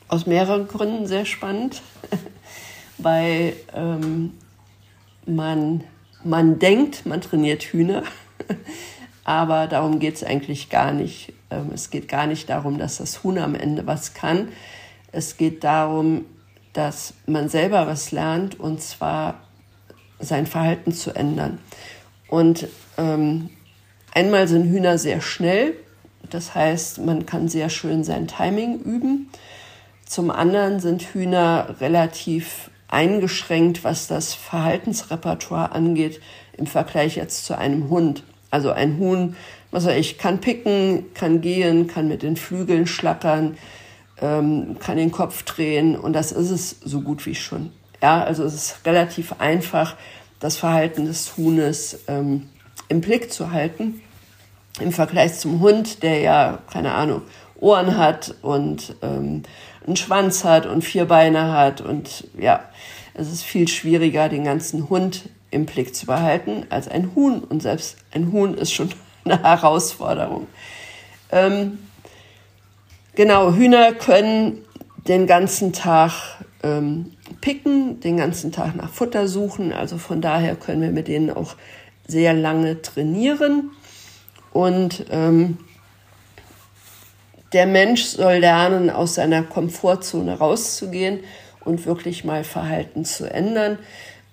aus 0.07 0.25
mehreren 0.25 0.67
Gründen 0.67 1.07
sehr 1.07 1.25
spannend, 1.25 1.81
weil 2.97 3.53
ähm, 3.73 4.33
man, 5.25 5.83
man 6.23 6.59
denkt, 6.59 7.05
man 7.05 7.21
trainiert 7.21 7.63
Hühner, 7.63 8.03
aber 9.23 9.67
darum 9.67 9.99
geht 9.99 10.15
es 10.15 10.23
eigentlich 10.23 10.69
gar 10.69 10.93
nicht. 10.93 11.33
Ähm, 11.51 11.71
es 11.73 11.89
geht 11.89 12.07
gar 12.07 12.27
nicht 12.27 12.49
darum, 12.49 12.77
dass 12.77 12.97
das 12.97 13.23
Huhn 13.23 13.37
am 13.37 13.55
Ende 13.55 13.85
was 13.85 14.13
kann. 14.13 14.49
Es 15.11 15.37
geht 15.37 15.63
darum, 15.63 16.25
dass 16.73 17.13
man 17.25 17.49
selber 17.49 17.87
was 17.87 18.11
lernt 18.11 18.59
und 18.59 18.81
zwar 18.81 19.41
sein 20.19 20.47
Verhalten 20.47 20.91
zu 20.91 21.15
ändern. 21.15 21.59
Und 22.27 22.67
ähm, 22.97 23.49
einmal 24.13 24.47
sind 24.47 24.69
Hühner 24.69 24.97
sehr 24.97 25.21
schnell, 25.21 25.73
das 26.29 26.55
heißt, 26.55 26.99
man 26.99 27.25
kann 27.25 27.47
sehr 27.47 27.69
schön 27.69 28.03
sein 28.03 28.27
Timing 28.27 28.79
üben. 28.79 29.29
Zum 30.05 30.29
anderen 30.29 30.79
sind 30.79 31.01
Hühner 31.01 31.75
relativ 31.79 32.69
eingeschränkt, 32.89 33.83
was 33.83 34.07
das 34.07 34.33
Verhaltensrepertoire 34.33 35.71
angeht, 35.71 36.21
im 36.57 36.67
Vergleich 36.67 37.15
jetzt 37.15 37.45
zu 37.45 37.57
einem 37.57 37.89
Hund. 37.89 38.23
Also 38.49 38.71
ein 38.71 38.97
Huhn, 38.97 39.35
was 39.71 39.85
weiß 39.85 39.97
ich, 39.97 40.17
kann 40.17 40.39
picken, 40.39 41.13
kann 41.13 41.41
gehen, 41.41 41.87
kann 41.87 42.07
mit 42.07 42.23
den 42.23 42.37
Flügeln 42.37 42.87
schlackern, 42.87 43.57
ähm, 44.21 44.77
kann 44.79 44.97
den 44.97 45.11
Kopf 45.11 45.43
drehen 45.43 45.97
und 45.97 46.13
das 46.13 46.31
ist 46.31 46.49
es 46.49 46.77
so 46.83 47.01
gut 47.01 47.25
wie 47.25 47.35
schon. 47.35 47.71
Ja, 48.01 48.23
also 48.23 48.43
es 48.43 48.53
ist 48.53 48.85
relativ 48.85 49.35
einfach, 49.39 49.95
das 50.39 50.57
Verhalten 50.57 51.05
des 51.05 51.37
Huhnes 51.37 51.99
ähm, 52.07 52.49
im 52.89 53.01
Blick 53.01 53.31
zu 53.31 53.51
halten. 53.51 54.01
Im 54.79 54.91
Vergleich 54.91 55.39
zum 55.39 55.59
Hund, 55.59 56.03
der 56.03 56.19
ja, 56.19 56.59
keine 56.71 56.93
Ahnung, 56.93 57.23
Ohren 57.59 57.97
hat 57.97 58.35
und 58.43 58.95
ähm, 59.01 59.43
einen 59.85 59.95
Schwanz 59.95 60.43
hat 60.43 60.67
und 60.67 60.83
vier 60.83 61.05
Beine 61.05 61.51
hat. 61.51 61.81
Und 61.81 62.27
ja, 62.37 62.63
es 63.15 63.31
ist 63.31 63.43
viel 63.43 63.67
schwieriger, 63.67 64.29
den 64.29 64.43
ganzen 64.43 64.89
Hund 64.89 65.29
im 65.49 65.65
Blick 65.65 65.95
zu 65.95 66.05
behalten 66.05 66.65
als 66.69 66.87
ein 66.87 67.15
Huhn. 67.15 67.39
Und 67.39 67.63
selbst 67.63 67.97
ein 68.11 68.31
Huhn 68.31 68.53
ist 68.53 68.71
schon 68.73 68.91
eine 69.25 69.41
Herausforderung. 69.41 70.47
Ähm, 71.31 71.79
genau, 73.15 73.53
Hühner 73.53 73.93
können 73.93 74.63
den 75.07 75.25
ganzen 75.25 75.73
Tag 75.73 76.11
ähm, 76.63 77.11
picken, 77.41 77.99
den 77.99 78.17
ganzen 78.17 78.51
Tag 78.51 78.75
nach 78.75 78.89
Futter 78.89 79.27
suchen. 79.27 79.71
Also 79.73 79.97
von 79.97 80.21
daher 80.21 80.55
können 80.55 80.81
wir 80.81 80.91
mit 80.91 81.07
denen 81.07 81.29
auch 81.29 81.55
sehr 82.07 82.33
lange 82.33 82.81
trainieren. 82.81 83.71
Und 84.51 85.05
ähm, 85.11 85.57
der 87.53 87.65
Mensch 87.65 88.03
soll 88.03 88.37
lernen, 88.37 88.89
aus 88.89 89.15
seiner 89.15 89.43
Komfortzone 89.43 90.37
rauszugehen 90.37 91.19
und 91.63 91.85
wirklich 91.85 92.23
mal 92.23 92.43
Verhalten 92.43 93.05
zu 93.05 93.31
ändern. 93.31 93.77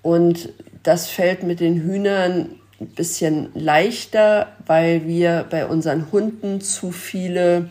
Und 0.03 0.51
das 0.83 1.09
fällt 1.09 1.43
mit 1.43 1.61
den 1.61 1.83
Hühnern 1.83 2.61
ein 2.81 2.89
bisschen 2.89 3.51
leichter, 3.55 4.49
weil 4.67 5.07
wir 5.07 5.47
bei 5.49 5.67
unseren 5.67 6.11
Hunden 6.11 6.61
zu 6.61 6.91
viele, 6.91 7.71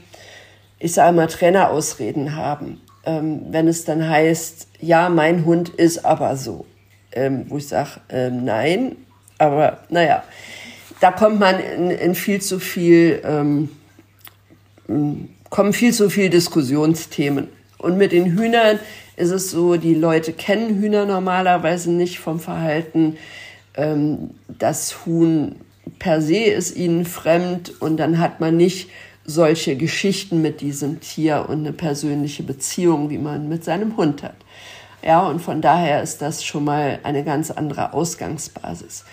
ich 0.80 0.94
sage 0.94 1.16
mal, 1.16 1.28
Trainerausreden 1.28 2.36
haben 2.36 2.82
ähm, 3.06 3.42
wenn 3.50 3.68
es 3.68 3.86
dann 3.86 4.08
heißt, 4.08 4.68
ja, 4.80 5.10
mein 5.10 5.46
Hund 5.46 5.70
ist 5.70 6.06
aber 6.06 6.36
so. 6.36 6.66
Ähm, 7.12 7.46
wo 7.50 7.58
ich 7.58 7.68
sage, 7.68 8.02
ähm, 8.10 8.44
nein, 8.44 8.96
aber 9.38 9.80
naja, 9.90 10.24
da 11.00 11.12
kommt 11.12 11.40
man 11.40 11.60
in, 11.60 11.92
in 11.92 12.16
viel 12.16 12.42
zu 12.42 12.60
viel, 12.60 13.22
ähm, 13.24 13.70
kommen 15.50 15.74
viel 15.74 15.94
zu 15.94 16.10
viel 16.10 16.30
Diskussionsthemen. 16.30 17.50
Und 17.78 17.98
mit 17.98 18.14
den 18.14 18.38
Hühnern 18.38 18.80
ist 19.16 19.32
es 19.32 19.52
so, 19.52 19.76
die 19.76 19.94
Leute 19.94 20.34
kennen 20.34 20.80
Hühner 20.80 21.06
normalerweise 21.06 21.92
nicht 21.92 22.20
vom 22.20 22.40
Verhalten. 22.40 23.18
Ähm, 23.76 24.32
das 24.48 25.06
Huhn 25.06 25.56
per 26.00 26.22
se 26.22 26.38
ist 26.38 26.76
ihnen 26.76 27.06
fremd 27.06 27.74
und 27.82 27.98
dann 27.98 28.20
hat 28.20 28.40
man 28.40 28.58
nicht 28.58 28.90
solche 29.26 29.76
Geschichten 29.76 30.42
mit 30.42 30.62
diesem 30.62 31.00
Tier 31.00 31.46
und 31.48 31.60
eine 31.60 31.74
persönliche 31.74 32.44
Beziehung, 32.44 33.10
wie 33.10 33.18
man 33.18 33.48
mit 33.48 33.64
seinem 33.64 33.96
Hund 33.98 34.24
hat. 34.24 34.36
Ja, 35.02 35.28
und 35.28 35.42
von 35.42 35.62
daher 35.62 36.02
ist 36.02 36.22
das 36.22 36.44
schon 36.44 36.64
mal 36.64 37.00
eine 37.04 37.24
ganz 37.24 37.52
andere 37.52 37.94
Ausgangsbasis. 37.94 39.06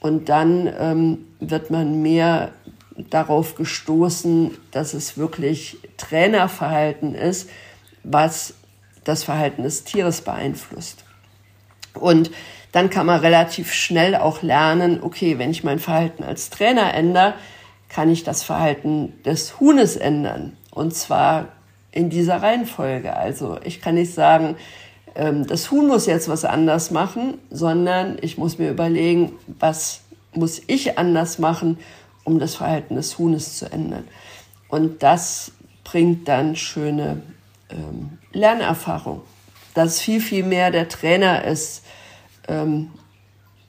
Und 0.00 0.28
dann 0.28 0.72
ähm, 0.78 1.26
wird 1.40 1.70
man 1.70 2.02
mehr 2.02 2.52
darauf 2.96 3.54
gestoßen, 3.54 4.52
dass 4.70 4.94
es 4.94 5.18
wirklich 5.18 5.78
Trainerverhalten 5.96 7.14
ist, 7.14 7.48
was 8.02 8.54
das 9.04 9.24
Verhalten 9.24 9.62
des 9.62 9.84
Tieres 9.84 10.20
beeinflusst. 10.22 11.04
Und 11.94 12.30
dann 12.72 12.90
kann 12.90 13.06
man 13.06 13.20
relativ 13.20 13.72
schnell 13.72 14.16
auch 14.16 14.42
lernen, 14.42 15.00
okay, 15.02 15.38
wenn 15.38 15.50
ich 15.50 15.62
mein 15.62 15.78
Verhalten 15.78 16.24
als 16.24 16.50
Trainer 16.50 16.92
ändere, 16.94 17.34
kann 17.94 18.10
ich 18.10 18.24
das 18.24 18.42
Verhalten 18.42 19.12
des 19.22 19.60
Huhnes 19.60 19.94
ändern. 19.94 20.56
Und 20.72 20.94
zwar 20.94 21.46
in 21.92 22.10
dieser 22.10 22.42
Reihenfolge. 22.42 23.14
Also 23.14 23.58
ich 23.62 23.80
kann 23.80 23.94
nicht 23.94 24.12
sagen, 24.12 24.56
ähm, 25.14 25.46
das 25.46 25.70
Huhn 25.70 25.86
muss 25.86 26.06
jetzt 26.06 26.28
was 26.28 26.44
anders 26.44 26.90
machen, 26.90 27.38
sondern 27.50 28.18
ich 28.20 28.36
muss 28.36 28.58
mir 28.58 28.68
überlegen, 28.68 29.32
was 29.60 30.00
muss 30.32 30.60
ich 30.66 30.98
anders 30.98 31.38
machen, 31.38 31.78
um 32.24 32.40
das 32.40 32.56
Verhalten 32.56 32.96
des 32.96 33.16
Huhnes 33.16 33.58
zu 33.58 33.70
ändern. 33.70 34.08
Und 34.68 35.04
das 35.04 35.52
bringt 35.84 36.26
dann 36.26 36.56
schöne 36.56 37.22
ähm, 37.70 38.18
Lernerfahrung. 38.32 39.22
Dass 39.74 40.00
viel, 40.00 40.20
viel 40.20 40.42
mehr 40.42 40.72
der 40.72 40.88
Trainer 40.88 41.44
ist 41.44 41.84
ähm, 42.48 42.90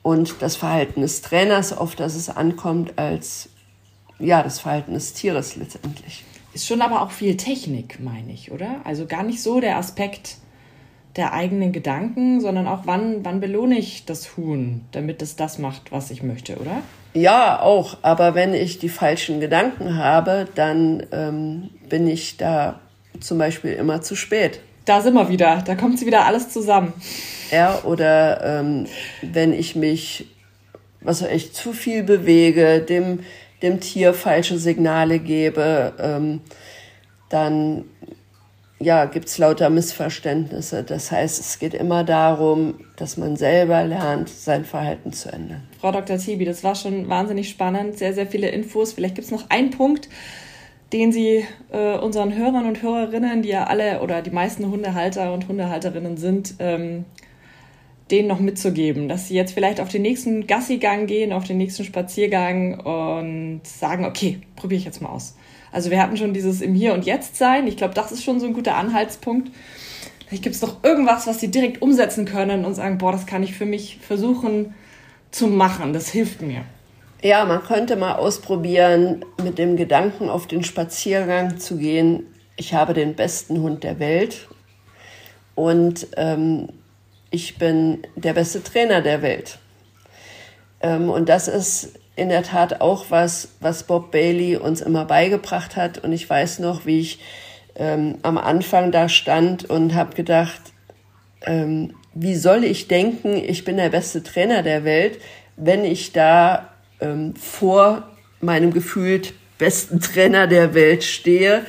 und 0.02 0.38
das 0.40 0.56
Verhalten 0.56 1.02
des 1.02 1.22
Trainers, 1.22 1.78
auf 1.78 1.96
das 1.96 2.16
es 2.16 2.30
ankommt, 2.30 2.98
als 2.98 3.50
ja, 4.20 4.44
das 4.44 4.60
Verhalten 4.60 4.94
des 4.94 5.14
Tieres 5.14 5.56
letztendlich. 5.56 6.24
Ist 6.54 6.68
schon 6.68 6.82
aber 6.82 7.02
auch 7.02 7.12
viel 7.12 7.36
Technik, 7.36 8.00
meine 8.02 8.32
ich, 8.32 8.52
oder? 8.52 8.82
Also 8.86 9.06
gar 9.08 9.24
nicht 9.24 9.42
so 9.42 9.60
der 9.60 9.78
Aspekt 9.78 10.38
der 11.16 11.34
eigenen 11.34 11.72
Gedanken, 11.72 12.42
sondern 12.42 12.68
auch 12.68 12.82
wann, 12.86 13.24
wann 13.24 13.40
belohne 13.40 13.78
ich 13.78 14.06
das 14.06 14.36
Huhn, 14.36 14.86
damit 14.92 15.22
es 15.22 15.36
das 15.36 15.60
macht, 15.60 15.92
was 15.92 16.12
ich 16.12 16.24
möchte, 16.24 16.58
oder? 16.58 16.82
Ja, 17.14 17.62
auch. 17.62 17.98
Aber 18.02 18.36
wenn 18.36 18.54
ich 18.54 18.80
die 18.80 18.90
falschen 18.90 19.40
Gedanken 19.40 19.98
habe, 19.98 20.48
dann 20.56 21.06
ähm, 21.12 21.70
bin 21.88 22.08
ich 22.08 22.38
da 22.38 22.82
zum 23.22 23.38
Beispiel 23.38 23.72
immer 23.74 24.02
zu 24.02 24.16
spät. 24.16 24.60
Da 24.84 25.02
sind 25.02 25.14
wir 25.14 25.30
wieder. 25.30 25.64
Da 25.66 25.76
kommt 25.76 25.98
sie 25.98 26.06
wieder 26.06 26.26
alles 26.26 26.50
zusammen. 26.50 26.94
Ja, 27.52 27.80
oder 27.84 28.60
ähm, 28.60 28.88
wenn 29.22 29.54
ich 29.54 29.76
mich, 29.76 30.28
was 31.02 31.24
weiß 31.24 31.32
ich, 31.32 31.54
zu 31.54 31.74
viel 31.74 32.04
bewege, 32.04 32.82
dem, 32.82 33.20
dem 33.62 33.80
Tier 33.80 34.14
falsche 34.14 34.58
Signale 34.58 35.20
gebe, 35.20 35.94
ähm, 36.00 36.42
dann 37.30 37.86
ja, 38.80 39.06
gibt 39.06 39.28
es 39.28 39.38
lauter 39.38 39.70
Missverständnisse. 39.70 40.84
Das 40.84 41.12
heißt, 41.12 41.40
es 41.40 41.60
geht 41.60 41.74
immer 41.74 42.04
darum, 42.04 42.76
dass 42.98 43.18
man 43.18 43.38
selber 43.38 43.84
lernt, 43.84 44.30
sein 44.30 44.66
Verhalten 44.66 45.14
zu 45.14 45.32
ändern. 45.32 45.64
Frau 45.80 45.92
Dr. 45.92 46.18
Tibi, 46.18 46.46
das 46.46 46.64
war 46.64 46.76
schon 46.76 47.10
wahnsinnig 47.10 47.50
spannend, 47.50 47.98
sehr, 47.98 48.14
sehr 48.14 48.28
viele 48.28 48.50
Infos. 48.50 48.94
Vielleicht 48.94 49.16
gibt 49.16 49.26
es 49.26 49.32
noch 49.32 49.50
einen 49.50 49.72
Punkt, 49.72 50.10
den 50.92 51.12
Sie 51.12 51.46
äh, 51.72 51.98
unseren 51.98 52.36
Hörern 52.36 52.68
und 52.68 52.82
Hörerinnen, 52.82 53.42
die 53.42 53.50
ja 53.50 53.66
alle 53.66 54.02
oder 54.02 54.22
die 54.22 54.32
meisten 54.32 54.70
Hundehalter 54.70 55.34
und 55.34 55.48
Hundehalterinnen 55.48 56.18
sind, 56.18 56.56
ähm, 56.60 57.06
denen 58.12 58.28
noch 58.28 58.40
mitzugeben, 58.40 59.10
dass 59.10 59.28
sie 59.28 59.36
jetzt 59.36 59.54
vielleicht 59.54 59.80
auf 59.80 59.90
den 59.90 60.04
nächsten 60.04 60.46
Gassigang 60.46 61.08
gehen, 61.08 61.34
auf 61.34 61.46
den 61.46 61.58
nächsten 61.58 61.84
Spaziergang 61.84 62.80
und 62.80 63.62
sagen, 63.64 64.06
okay, 64.06 64.42
probiere 64.56 64.80
ich 64.80 64.86
jetzt 64.86 65.02
mal 65.02 65.10
aus. 65.10 65.36
Also 65.72 65.90
wir 65.90 66.02
hatten 66.02 66.16
schon 66.16 66.34
dieses 66.34 66.62
im 66.62 66.76
Hier 66.76 66.94
und 66.94 67.06
Jetzt 67.06 67.36
sein. 67.36 67.68
Ich 67.68 67.78
glaube, 67.78 67.94
das 67.94 68.12
ist 68.12 68.24
schon 68.24 68.40
so 68.40 68.46
ein 68.46 68.54
guter 68.54 68.76
Anhaltspunkt. 68.76 69.52
Vielleicht 70.28 70.44
gibt 70.44 70.56
es 70.56 70.62
noch 70.62 70.84
irgendwas, 70.84 71.28
was 71.28 71.40
sie 71.40 71.50
direkt 71.50 71.82
umsetzen 71.82 72.26
können 72.26 72.64
und 72.64 72.76
sagen, 72.76 72.98
boah, 72.98 73.12
das 73.12 73.26
kann 73.26 73.44
ich 73.44 73.54
für 73.54 73.66
mich 73.66 73.98
versuchen 74.02 74.74
zu 75.32 75.48
machen. 75.48 75.92
Das 75.94 76.10
hilft 76.10 76.42
mir. 76.42 76.64
Ja, 77.22 77.44
man 77.46 77.64
könnte 77.64 77.96
mal 77.96 78.16
ausprobieren, 78.16 79.26
mit 79.44 79.58
dem 79.58 79.78
Gedanken 79.78 80.30
auf 80.30 80.48
den 80.48 80.64
Spaziergang 80.64 81.58
zu 81.58 81.78
gehen. 81.78 82.24
Ich 82.56 82.74
habe 82.74 82.94
den 82.94 83.16
besten 83.16 83.62
Hund 83.62 83.84
der 83.84 84.00
Welt 84.00 84.48
und 85.56 86.08
ähm, 86.18 86.70
ich 87.36 87.58
bin 87.58 88.00
der 88.16 88.34
beste 88.34 88.64
Trainer 88.64 89.02
der 89.02 89.22
Welt. 89.22 89.60
Ähm, 90.82 91.10
und 91.10 91.30
das 91.30 91.48
ist 91.48 92.00
in 92.16 92.30
der 92.30 92.44
Tat 92.44 92.82
auch 92.82 93.06
was, 93.10 93.50
was 93.60 93.84
Bob 93.84 94.12
Bailey 94.12 94.56
uns 94.56 94.82
immer 94.82 95.06
beigebracht 95.06 95.76
hat. 95.76 95.98
Und 95.98 96.14
ich 96.14 96.30
weiß 96.30 96.60
noch, 96.60 96.86
wie 96.86 97.02
ich 97.02 97.20
ähm, 97.76 98.18
am 98.24 98.38
Anfang 98.38 98.92
da 98.92 99.10
stand 99.10 99.70
und 99.70 99.94
habe 99.94 100.16
gedacht, 100.16 100.62
ähm, 101.46 101.94
wie 102.14 102.36
soll 102.36 102.64
ich 102.64 102.88
denken, 102.88 103.36
ich 103.36 103.66
bin 103.66 103.76
der 103.76 103.90
beste 103.90 104.24
Trainer 104.24 104.64
der 104.64 104.86
Welt, 104.86 105.20
wenn 105.58 105.84
ich 105.84 106.14
da 106.14 106.70
vor 107.38 108.10
meinem 108.40 108.72
gefühlt 108.72 109.34
besten 109.58 110.00
Trainer 110.00 110.48
der 110.48 110.74
Welt 110.74 111.04
stehe, 111.04 111.66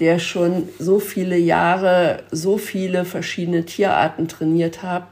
der 0.00 0.18
schon 0.18 0.68
so 0.78 1.00
viele 1.00 1.36
Jahre 1.36 2.22
so 2.30 2.58
viele 2.58 3.04
verschiedene 3.04 3.64
Tierarten 3.64 4.28
trainiert 4.28 4.82
hat 4.82 5.08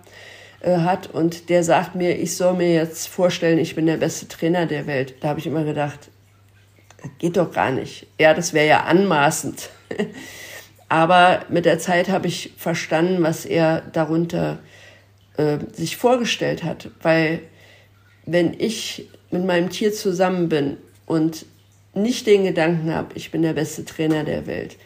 äh, 0.60 0.78
hat 0.78 1.08
und 1.08 1.48
der 1.48 1.62
sagt 1.62 1.94
mir, 1.94 2.18
ich 2.18 2.36
soll 2.36 2.54
mir 2.54 2.72
jetzt 2.72 3.08
vorstellen, 3.08 3.58
ich 3.58 3.74
bin 3.74 3.86
der 3.86 3.98
beste 3.98 4.28
Trainer 4.28 4.66
der 4.66 4.86
Welt. 4.86 5.14
Da 5.20 5.28
habe 5.28 5.40
ich 5.40 5.46
immer 5.46 5.64
gedacht, 5.64 6.10
geht 7.18 7.36
doch 7.36 7.52
gar 7.52 7.70
nicht. 7.70 8.06
Ja, 8.18 8.34
das 8.34 8.52
wäre 8.52 8.66
ja 8.66 8.84
anmaßend. 8.84 9.70
Aber 10.88 11.44
mit 11.48 11.64
der 11.64 11.78
Zeit 11.78 12.08
habe 12.08 12.28
ich 12.28 12.52
verstanden, 12.56 13.22
was 13.22 13.44
er 13.44 13.82
darunter 13.92 14.58
äh, 15.36 15.58
sich 15.72 15.96
vorgestellt 15.96 16.62
hat. 16.62 16.90
Weil 17.02 17.40
wenn 18.24 18.54
ich 18.58 19.08
mit 19.30 19.44
meinem 19.44 19.70
Tier 19.70 19.92
zusammen 19.92 20.48
bin 20.48 20.76
und 21.06 21.44
nicht 21.96 22.26
den 22.26 22.44
Gedanken 22.44 22.94
habe, 22.94 23.08
ich 23.14 23.30
bin 23.30 23.42
der 23.42 23.54
beste 23.54 23.84
Trainer 23.84 24.24
der 24.24 24.46
Welt, 24.46 24.76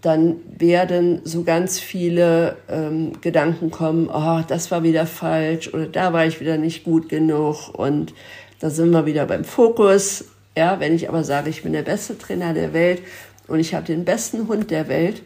dann 0.00 0.36
werden 0.58 1.20
so 1.24 1.44
ganz 1.44 1.78
viele 1.78 2.56
ähm, 2.68 3.20
Gedanken 3.20 3.70
kommen, 3.70 4.08
oh, 4.08 4.40
das 4.48 4.70
war 4.70 4.82
wieder 4.82 5.06
falsch 5.06 5.72
oder 5.74 5.86
da 5.86 6.12
war 6.12 6.26
ich 6.26 6.40
wieder 6.40 6.56
nicht 6.56 6.84
gut 6.84 7.08
genug 7.08 7.68
und 7.74 8.14
da 8.60 8.70
sind 8.70 8.90
wir 8.90 9.06
wieder 9.06 9.26
beim 9.26 9.44
Fokus. 9.44 10.26
Ja, 10.56 10.80
wenn 10.80 10.94
ich 10.94 11.08
aber 11.08 11.22
sage, 11.22 11.50
ich 11.50 11.62
bin 11.62 11.72
der 11.72 11.82
beste 11.82 12.18
Trainer 12.18 12.54
der 12.54 12.72
Welt 12.72 13.02
und 13.46 13.60
ich 13.60 13.74
habe 13.74 13.86
den 13.86 14.04
besten 14.04 14.48
Hund 14.48 14.70
der 14.70 14.88
Welt, 14.88 15.22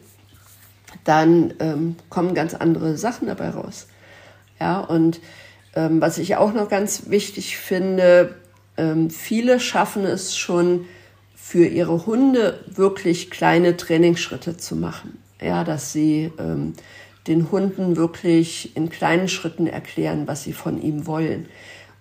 dann 1.05 1.55
ähm, 1.61 1.97
kommen 2.09 2.35
ganz 2.35 2.55
andere 2.55 2.97
Sachen 2.97 3.29
dabei 3.29 3.51
raus. 3.51 3.87
Ja, 4.61 4.81
und 4.81 5.21
ähm, 5.75 6.01
was 6.01 6.19
ich 6.19 6.37
auch 6.37 6.53
noch 6.53 6.69
ganz 6.69 7.11
wichtig 7.11 7.57
finde, 7.57 8.35
ähm, 8.77 9.11
viele 9.11 9.61
schaffen 9.61 10.05
es 10.05 10.37
schon, 10.37 10.87
für 11.47 11.67
ihre 11.67 12.07
Hunde 12.07 12.59
wirklich 12.75 13.31
kleine 13.31 13.77
Trainingsschritte 13.77 14.57
zu 14.57 14.77
machen. 14.77 15.19
Ja, 15.43 15.63
dass 15.63 15.93
sie 15.93 16.33
ähm, 16.39 16.73
den 17.27 17.51
Hunden 17.51 17.97
wirklich 17.99 18.75
in 18.75 18.89
kleinen 18.89 19.29
Schritten 19.29 19.67
erklären, 19.67 20.27
was 20.27 20.43
sie 20.43 20.55
von 20.55 20.81
ihm 20.81 21.07
wollen. 21.07 21.47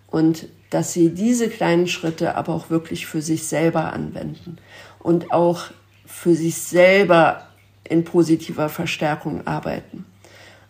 Und 0.07 0.47
dass 0.69 0.93
sie 0.93 1.09
diese 1.09 1.49
kleinen 1.49 1.89
Schritte 1.89 2.35
aber 2.35 2.53
auch 2.53 2.69
wirklich 2.69 3.05
für 3.05 3.21
sich 3.21 3.45
selber 3.45 3.91
anwenden 3.91 4.59
und 4.99 5.33
auch 5.33 5.65
für 6.05 6.35
sich 6.35 6.55
selber 6.55 7.45
in 7.83 8.05
positiver 8.05 8.69
Verstärkung 8.69 9.45
arbeiten. 9.45 10.05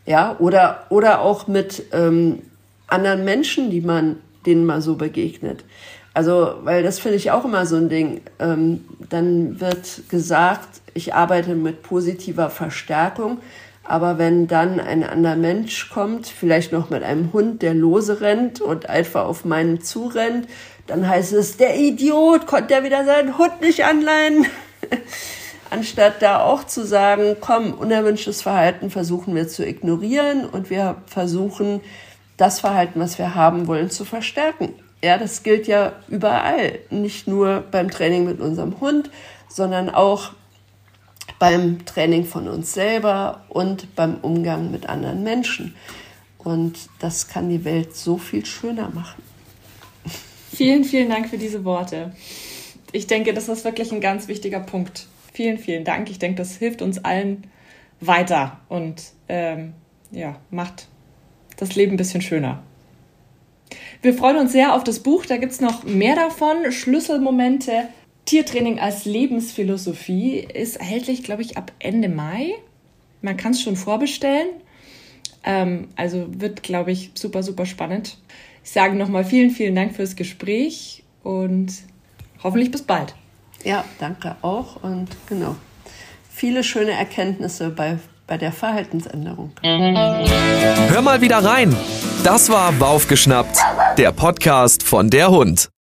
Ja, 0.08 0.36
oder, 0.40 0.88
oder 0.90 1.22
auch 1.22 1.48
mit 1.48 1.84
ähm, 1.92 2.42
anderen 2.88 3.24
Menschen, 3.24 3.70
die 3.70 3.82
man, 3.82 4.18
denen 4.48 4.66
man 4.66 4.82
so 4.82 4.96
begegnet. 4.96 5.64
Also, 6.14 6.56
weil 6.64 6.84
das 6.84 7.00
finde 7.00 7.18
ich 7.18 7.32
auch 7.32 7.44
immer 7.44 7.66
so 7.66 7.76
ein 7.76 7.90
Ding. 7.90 8.22
Ähm, 8.40 8.86
dann 9.10 9.60
wird 9.60 10.10
gesagt, 10.10 10.82
ich 10.94 11.14
arbeite 11.14 11.56
mit 11.56 11.82
positiver 11.82 12.50
Verstärkung. 12.50 13.40
Aber 13.86 14.18
wenn 14.18 14.48
dann 14.48 14.80
ein 14.80 15.04
anderer 15.04 15.36
Mensch 15.36 15.90
kommt, 15.90 16.28
vielleicht 16.28 16.72
noch 16.72 16.90
mit 16.90 17.04
einem 17.04 17.34
Hund, 17.34 17.62
der 17.62 17.74
lose 17.74 18.22
rennt 18.22 18.62
und 18.62 18.90
einfach 18.90 19.26
auf 19.26 19.44
meinen 19.44 19.82
zurennt, 19.82 20.48
dann 20.88 21.08
heißt 21.08 21.34
es, 21.34 21.58
der 21.58 21.78
Idiot 21.78 22.48
konnte 22.48 22.76
ja 22.76 22.84
wieder 22.84 23.04
seinen 23.04 23.38
Hund 23.38 23.60
nicht 23.62 23.84
anleihen. 23.84 24.46
Anstatt 25.70 26.22
da 26.22 26.44
auch 26.44 26.66
zu 26.66 26.86
sagen, 26.86 27.36
komm, 27.42 27.74
unerwünschtes 27.74 28.42
Verhalten 28.42 28.90
versuchen 28.90 29.36
wir 29.36 29.48
zu 29.48 29.66
ignorieren 29.66 30.46
und 30.46 30.70
wir 30.70 30.98
versuchen, 31.08 31.82
das 32.38 32.60
Verhalten, 32.60 33.00
was 33.00 33.18
wir 33.18 33.36
haben 33.36 33.68
wollen, 33.68 33.90
zu 33.90 34.06
verstärken. 34.06 34.74
Ja, 35.04 35.18
das 35.18 35.44
gilt 35.44 35.68
ja 35.68 35.92
überall, 36.08 36.80
nicht 36.90 37.28
nur 37.28 37.62
beim 37.70 37.92
Training 37.92 38.24
mit 38.24 38.40
unserem 38.40 38.80
Hund, 38.80 39.12
sondern 39.50 39.90
auch 39.90 40.32
beim 41.40 41.84
Training 41.84 42.24
von 42.24 42.48
uns 42.48 42.74
selber 42.74 43.44
und 43.50 43.98
beim 43.98 44.16
Umgang 44.22 44.72
mit 44.72 44.88
anderen 44.88 45.22
Menschen. 45.22 45.76
Und 46.38 46.88
das 47.00 47.28
kann 47.28 47.50
die 47.50 47.66
Welt 47.66 47.94
so 47.98 48.18
viel 48.18 48.46
schöner 48.46 48.92
machen. 48.92 49.22
Vielen, 50.56 50.86
vielen 50.86 51.10
Dank 51.10 51.28
für 51.28 51.38
diese 51.38 51.66
Worte. 51.66 52.14
Ich 52.94 53.06
denke, 53.06 53.34
das 53.34 53.50
ist 53.50 53.66
wirklich 53.66 53.92
ein 53.92 54.00
ganz 54.00 54.30
wichtiger 54.30 54.62
Punkt. 54.62 55.08
Vielen, 55.34 55.58
vielen 55.58 55.84
Dank. 55.84 56.10
Ich 56.10 56.20
denke, 56.20 56.38
das 56.38 56.56
hilft 56.56 56.82
uns 56.82 57.04
allen 57.04 57.44
weiter 58.00 58.62
und 58.70 59.04
ähm, 59.28 59.74
ja, 60.12 60.40
macht 60.50 60.88
das 61.58 61.76
Leben 61.76 61.96
ein 61.96 61.98
bisschen 61.98 62.22
schöner. 62.22 62.64
Wir 64.02 64.14
freuen 64.14 64.38
uns 64.38 64.52
sehr 64.52 64.76
auf 64.76 64.84
das 64.84 65.00
Buch. 65.00 65.26
Da 65.26 65.38
gibt 65.38 65.52
es 65.52 65.62
noch 65.62 65.84
mehr 65.84 66.16
davon. 66.16 66.72
Schlüsselmomente. 66.72 67.88
Tiertraining 68.26 68.80
als 68.80 69.06
Lebensphilosophie 69.06 70.40
ist 70.40 70.78
erhältlich, 70.78 71.24
glaube 71.24 71.42
ich, 71.42 71.58
ab 71.58 71.72
Ende 71.80 72.10
Mai. 72.10 72.54
Man 73.22 73.38
kann 73.38 73.52
es 73.52 73.62
schon 73.62 73.76
vorbestellen. 73.76 74.50
Ähm, 75.44 75.90
also 75.96 76.28
wird, 76.30 76.64
glaube 76.64 76.92
ich, 76.92 77.12
super, 77.16 77.44
super 77.44 77.66
spannend. 77.66 78.18
Ich 78.64 78.72
sage 78.72 78.96
nochmal 78.96 79.26
vielen, 79.26 79.52
vielen 79.52 79.76
Dank 79.76 79.96
fürs 79.96 80.16
Gespräch 80.16 81.04
und 81.22 81.74
hoffentlich 82.44 82.72
bis 82.72 82.84
bald. 82.84 83.14
Ja, 83.64 83.84
danke 84.00 84.36
auch 84.42 84.84
und 84.84 85.08
genau. 85.28 85.56
Viele 86.30 86.64
schöne 86.64 86.92
Erkenntnisse 86.92 87.70
bei, 87.70 88.00
bei 88.28 88.38
der 88.38 88.52
Verhaltensänderung. 88.52 89.52
Hör 89.64 91.02
mal 91.02 91.22
wieder 91.22 91.44
rein. 91.44 91.76
Das 92.24 92.50
war 92.50 92.72
Baufgeschnappt, 92.74 93.58
der 93.98 94.12
Podcast 94.12 94.84
von 94.84 95.10
der 95.10 95.30
Hund. 95.30 95.74